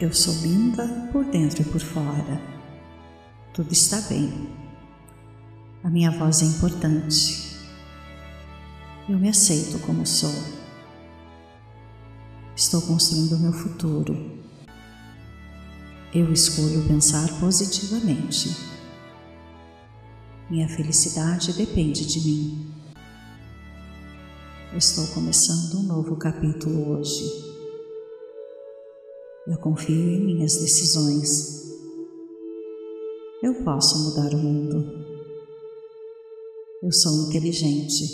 [0.00, 2.40] Eu sou linda por dentro e por fora.
[3.52, 4.48] Tudo está bem.
[5.82, 7.58] A minha voz é importante.
[9.06, 10.32] Eu me aceito como sou.
[12.56, 14.33] Estou construindo o meu futuro.
[16.14, 18.48] Eu escolho pensar positivamente.
[20.48, 22.72] Minha felicidade depende de mim.
[24.76, 27.24] estou começando um novo capítulo hoje.
[29.48, 31.64] Eu confio em minhas decisões.
[33.42, 34.84] Eu posso mudar o mundo.
[36.80, 38.04] Eu sou inteligente.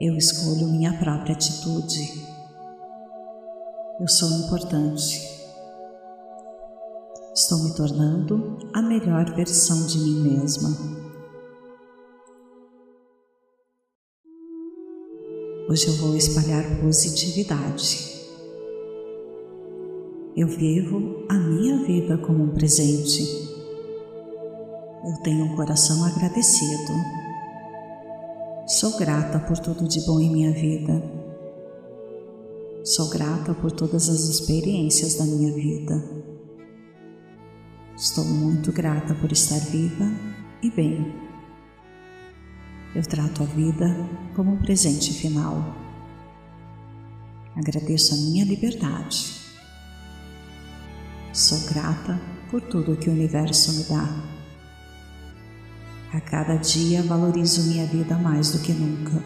[0.00, 2.24] Eu escolho minha própria atitude.
[4.00, 5.35] Eu sou importante.
[7.36, 10.70] Estou me tornando a melhor versão de mim mesma.
[15.68, 18.24] Hoje eu vou espalhar positividade.
[20.34, 23.22] Eu vivo a minha vida como um presente.
[25.04, 26.92] Eu tenho um coração agradecido.
[28.66, 31.02] Sou grata por tudo de bom em minha vida.
[32.82, 36.35] Sou grata por todas as experiências da minha vida.
[37.96, 40.04] Estou muito grata por estar viva
[40.62, 41.14] e bem.
[42.94, 43.86] Eu trato a vida
[44.34, 45.74] como um presente final.
[47.56, 49.32] Agradeço a minha liberdade.
[51.32, 52.20] Sou grata
[52.50, 54.22] por tudo que o universo me dá.
[56.12, 59.24] A cada dia valorizo minha vida mais do que nunca.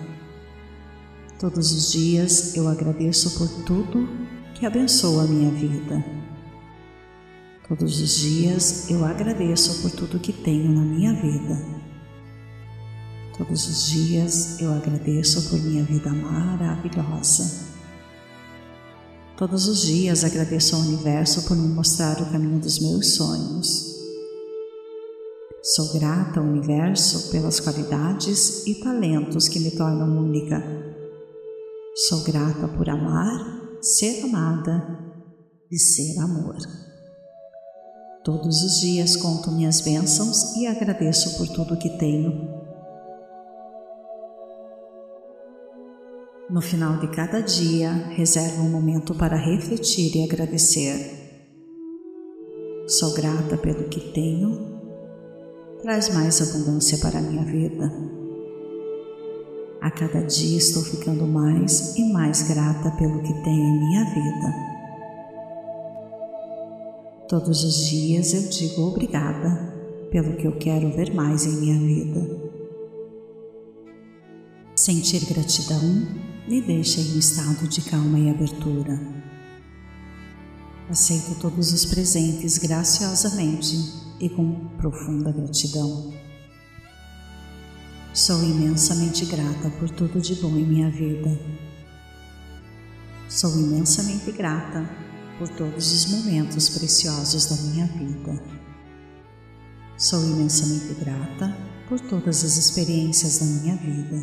[1.41, 4.09] Todos os dias eu agradeço por tudo
[4.55, 6.20] que abençoa a minha vida.
[7.71, 11.57] Todos os dias eu agradeço por tudo que tenho na minha vida.
[13.39, 17.69] Todos os dias eu agradeço por minha vida maravilhosa.
[19.37, 23.95] Todos os dias agradeço ao universo por me mostrar o caminho dos meus sonhos.
[25.63, 30.61] Sou grata ao universo pelas qualidades e talentos que me tornam única.
[31.95, 35.15] Sou grata por amar, ser amada
[35.71, 36.90] e ser amor.
[38.23, 42.61] Todos os dias conto minhas bênçãos e agradeço por tudo que tenho.
[46.51, 51.19] No final de cada dia, reservo um momento para refletir e agradecer.
[52.87, 54.69] Sou grata pelo que tenho
[55.83, 57.91] traz mais abundância para a minha vida.
[59.81, 64.70] A cada dia estou ficando mais e mais grata pelo que tenho em minha vida.
[67.31, 69.73] Todos os dias eu digo obrigada
[70.11, 72.29] pelo que eu quero ver mais em minha vida.
[74.75, 75.81] Sentir gratidão
[76.49, 79.01] me deixa em um estado de calma e abertura.
[80.89, 83.77] Aceito todos os presentes graciosamente
[84.19, 86.13] e com profunda gratidão.
[88.13, 91.39] Sou imensamente grata por tudo de bom em minha vida.
[93.29, 95.10] Sou imensamente grata
[95.41, 98.39] por todos os momentos preciosos da minha vida.
[99.97, 101.57] Sou imensamente grata
[101.89, 104.23] por todas as experiências da minha vida.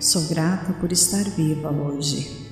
[0.00, 2.50] Sou grata por estar viva hoje.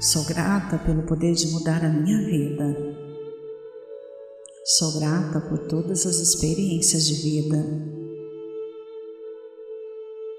[0.00, 2.76] Sou grata pelo poder de mudar a minha vida.
[4.64, 7.64] Sou grata por todas as experiências de vida.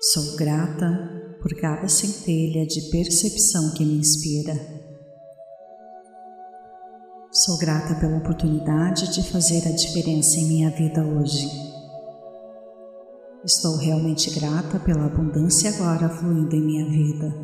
[0.02, 4.81] Sou grata por cada centelha de percepção que me inspira.
[7.46, 11.48] Sou grata pela oportunidade de fazer a diferença em minha vida hoje.
[13.44, 17.36] Estou realmente grata pela abundância agora fluindo em minha vida.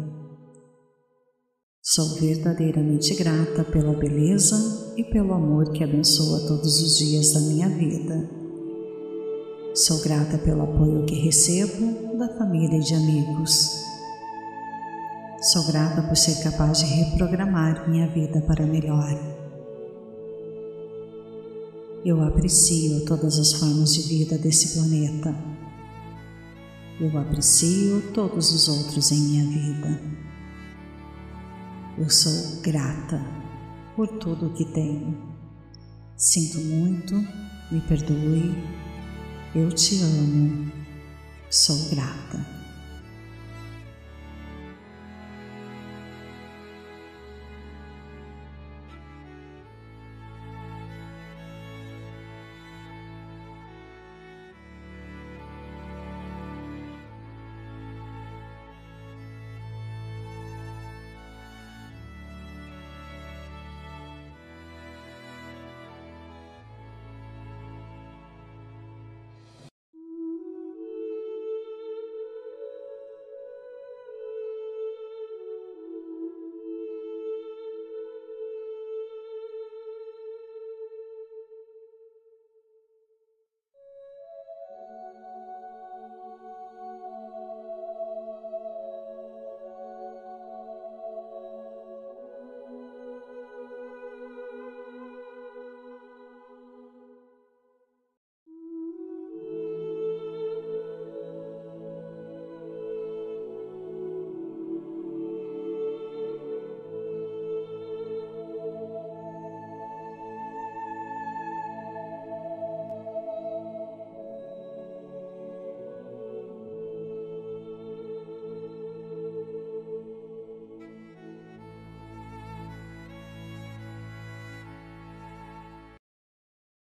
[1.81, 7.69] Sou verdadeiramente grata pela beleza e pelo amor que abençoa todos os dias da minha
[7.69, 8.29] vida.
[9.73, 13.81] Sou grata pelo apoio que recebo da família e de amigos.
[15.41, 19.36] Sou grata por ser capaz de reprogramar minha vida para melhor.
[22.07, 25.35] Eu aprecio todas as formas de vida desse planeta.
[27.01, 30.01] Eu aprecio todos os outros em minha vida.
[31.97, 33.21] Eu sou grata
[33.93, 35.17] por tudo o que tenho.
[36.15, 37.13] Sinto muito,
[37.69, 38.55] me perdoe.
[39.53, 40.71] Eu te amo.
[41.49, 42.56] Sou grata.